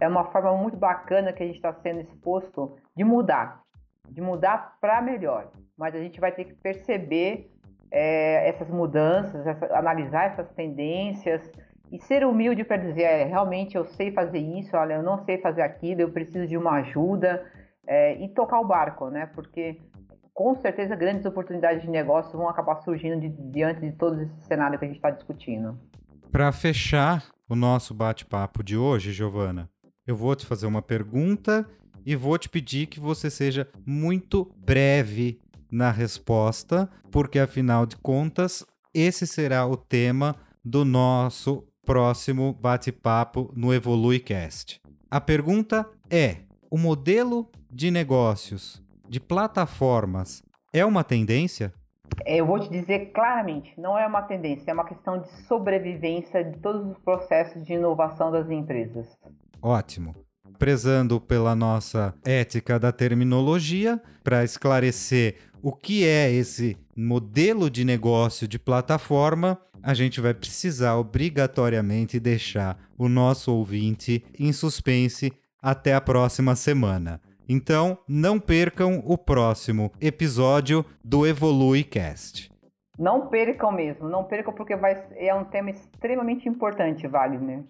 é 0.00 0.08
uma 0.08 0.24
forma 0.26 0.54
muito 0.56 0.76
bacana 0.76 1.32
que 1.32 1.42
a 1.42 1.46
gente 1.46 1.56
está 1.56 1.72
sendo 1.72 2.00
exposto 2.00 2.76
de 2.94 3.04
mudar 3.04 3.64
de 4.08 4.20
mudar 4.20 4.76
para 4.80 5.00
melhor. 5.00 5.50
Mas 5.76 5.94
a 5.94 5.98
gente 5.98 6.20
vai 6.20 6.32
ter 6.32 6.44
que 6.44 6.54
perceber 6.54 7.50
é, 7.94 8.48
essas 8.48 8.68
mudanças, 8.68 9.46
essa, 9.46 9.66
analisar 9.78 10.24
essas 10.24 10.50
tendências 10.50 11.48
e 11.92 12.00
ser 12.00 12.26
humilde 12.26 12.64
para 12.64 12.76
dizer, 12.76 13.02
é, 13.02 13.24
realmente 13.24 13.76
eu 13.76 13.84
sei 13.84 14.10
fazer 14.10 14.40
isso, 14.40 14.76
olha, 14.76 14.94
eu 14.94 15.02
não 15.02 15.24
sei 15.24 15.38
fazer 15.38 15.62
aquilo, 15.62 16.00
eu 16.00 16.10
preciso 16.10 16.44
de 16.44 16.56
uma 16.56 16.72
ajuda 16.78 17.46
é, 17.86 18.20
e 18.20 18.28
tocar 18.30 18.58
o 18.58 18.66
barco, 18.66 19.08
né? 19.10 19.30
Porque 19.32 19.80
com 20.32 20.56
certeza 20.56 20.96
grandes 20.96 21.24
oportunidades 21.24 21.82
de 21.82 21.88
negócio 21.88 22.36
vão 22.36 22.48
acabar 22.48 22.82
surgindo 22.82 23.20
de, 23.20 23.28
diante 23.52 23.80
de 23.80 23.92
todo 23.92 24.20
esse 24.20 24.40
cenário 24.40 24.76
que 24.76 24.84
a 24.84 24.88
gente 24.88 24.96
está 24.96 25.10
discutindo. 25.10 25.78
Para 26.32 26.50
fechar 26.50 27.24
o 27.48 27.54
nosso 27.54 27.94
bate-papo 27.94 28.64
de 28.64 28.76
hoje, 28.76 29.12
Giovana, 29.12 29.70
eu 30.04 30.16
vou 30.16 30.34
te 30.34 30.44
fazer 30.44 30.66
uma 30.66 30.82
pergunta 30.82 31.64
e 32.04 32.16
vou 32.16 32.36
te 32.36 32.48
pedir 32.48 32.88
que 32.88 32.98
você 32.98 33.30
seja 33.30 33.68
muito 33.86 34.52
breve 34.56 35.38
na 35.70 35.90
resposta, 35.90 36.88
porque 37.10 37.38
afinal 37.38 37.86
de 37.86 37.96
contas, 37.96 38.64
esse 38.92 39.26
será 39.26 39.66
o 39.66 39.76
tema 39.76 40.36
do 40.64 40.84
nosso 40.84 41.66
próximo 41.84 42.52
bate-papo 42.52 43.52
no 43.54 43.72
EvoluiCast. 43.72 44.80
A 45.10 45.20
pergunta 45.20 45.88
é: 46.10 46.38
o 46.70 46.78
modelo 46.78 47.50
de 47.70 47.90
negócios 47.90 48.82
de 49.08 49.20
plataformas 49.20 50.42
é 50.72 50.84
uma 50.84 51.04
tendência? 51.04 51.72
Eu 52.26 52.46
vou 52.46 52.60
te 52.60 52.70
dizer 52.70 53.12
claramente, 53.12 53.72
não 53.78 53.98
é 53.98 54.06
uma 54.06 54.22
tendência, 54.22 54.70
é 54.70 54.74
uma 54.74 54.84
questão 54.84 55.20
de 55.20 55.28
sobrevivência 55.46 56.44
de 56.44 56.58
todos 56.58 56.86
os 56.86 56.98
processos 56.98 57.64
de 57.64 57.72
inovação 57.72 58.30
das 58.30 58.48
empresas. 58.50 59.06
Ótimo 59.60 60.14
prezando 60.58 61.20
pela 61.20 61.54
nossa 61.54 62.14
ética 62.24 62.78
da 62.78 62.92
terminologia, 62.92 64.00
para 64.22 64.44
esclarecer 64.44 65.36
o 65.64 65.72
que 65.72 66.06
é 66.06 66.30
esse 66.30 66.76
modelo 66.94 67.70
de 67.70 67.86
negócio 67.86 68.46
de 68.46 68.58
plataforma, 68.58 69.58
a 69.82 69.94
gente 69.94 70.20
vai 70.20 70.34
precisar 70.34 70.96
obrigatoriamente 70.96 72.20
deixar 72.20 72.78
o 72.98 73.08
nosso 73.08 73.50
ouvinte 73.50 74.22
em 74.38 74.52
suspense 74.52 75.32
até 75.62 75.94
a 75.94 76.02
próxima 76.02 76.54
semana. 76.54 77.18
Então, 77.48 77.96
não 78.06 78.38
percam 78.38 79.02
o 79.06 79.16
próximo 79.16 79.90
episódio 80.02 80.84
do 81.02 81.26
Evolui 81.26 81.82
Cast. 81.82 82.52
Não 82.98 83.28
percam 83.28 83.72
mesmo, 83.72 84.06
não 84.06 84.22
percam 84.22 84.52
porque 84.52 84.76
vai, 84.76 85.02
é 85.16 85.34
um 85.34 85.46
tema 85.46 85.70
extremamente 85.70 86.46
importante, 86.46 87.08
Wagner. 87.08 87.64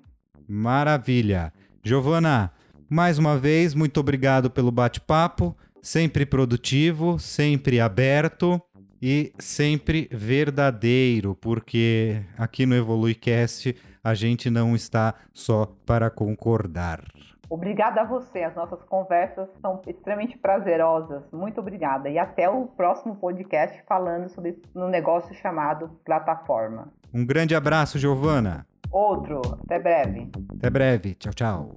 Maravilha. 0.48 1.52
Giovana, 1.80 2.50
mais 2.90 3.20
uma 3.20 3.38
vez, 3.38 3.72
muito 3.72 4.00
obrigado 4.00 4.50
pelo 4.50 4.72
bate-papo, 4.72 5.56
sempre 5.84 6.24
produtivo, 6.24 7.18
sempre 7.18 7.78
aberto 7.78 8.58
e 9.02 9.34
sempre 9.38 10.08
verdadeiro, 10.10 11.34
porque 11.34 12.22
aqui 12.38 12.64
no 12.64 12.74
EvoluiCast 12.74 13.76
a 14.02 14.14
gente 14.14 14.48
não 14.48 14.74
está 14.74 15.14
só 15.30 15.70
para 15.84 16.08
concordar. 16.08 17.04
Obrigada 17.50 18.00
a 18.00 18.04
você, 18.04 18.42
as 18.42 18.54
nossas 18.54 18.82
conversas 18.84 19.46
são 19.60 19.82
extremamente 19.86 20.38
prazerosas. 20.38 21.22
Muito 21.30 21.60
obrigada. 21.60 22.08
E 22.08 22.18
até 22.18 22.48
o 22.48 22.66
próximo 22.66 23.16
podcast 23.16 23.78
falando 23.86 24.30
sobre 24.30 24.58
um 24.74 24.88
negócio 24.88 25.34
chamado 25.34 25.90
plataforma. 26.02 26.88
Um 27.12 27.26
grande 27.26 27.54
abraço, 27.54 27.98
Giovana. 27.98 28.66
Outro. 28.90 29.42
Até 29.62 29.78
breve. 29.78 30.30
Até 30.56 30.70
breve. 30.70 31.14
Tchau, 31.14 31.34
tchau. 31.34 31.74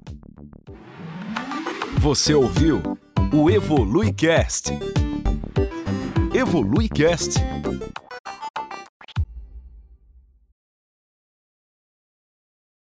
Você 1.99 2.33
ouviu 2.33 2.81
o 3.31 3.49
EvoluiCast. 3.49 4.71
EvoluiCast. 6.33 7.39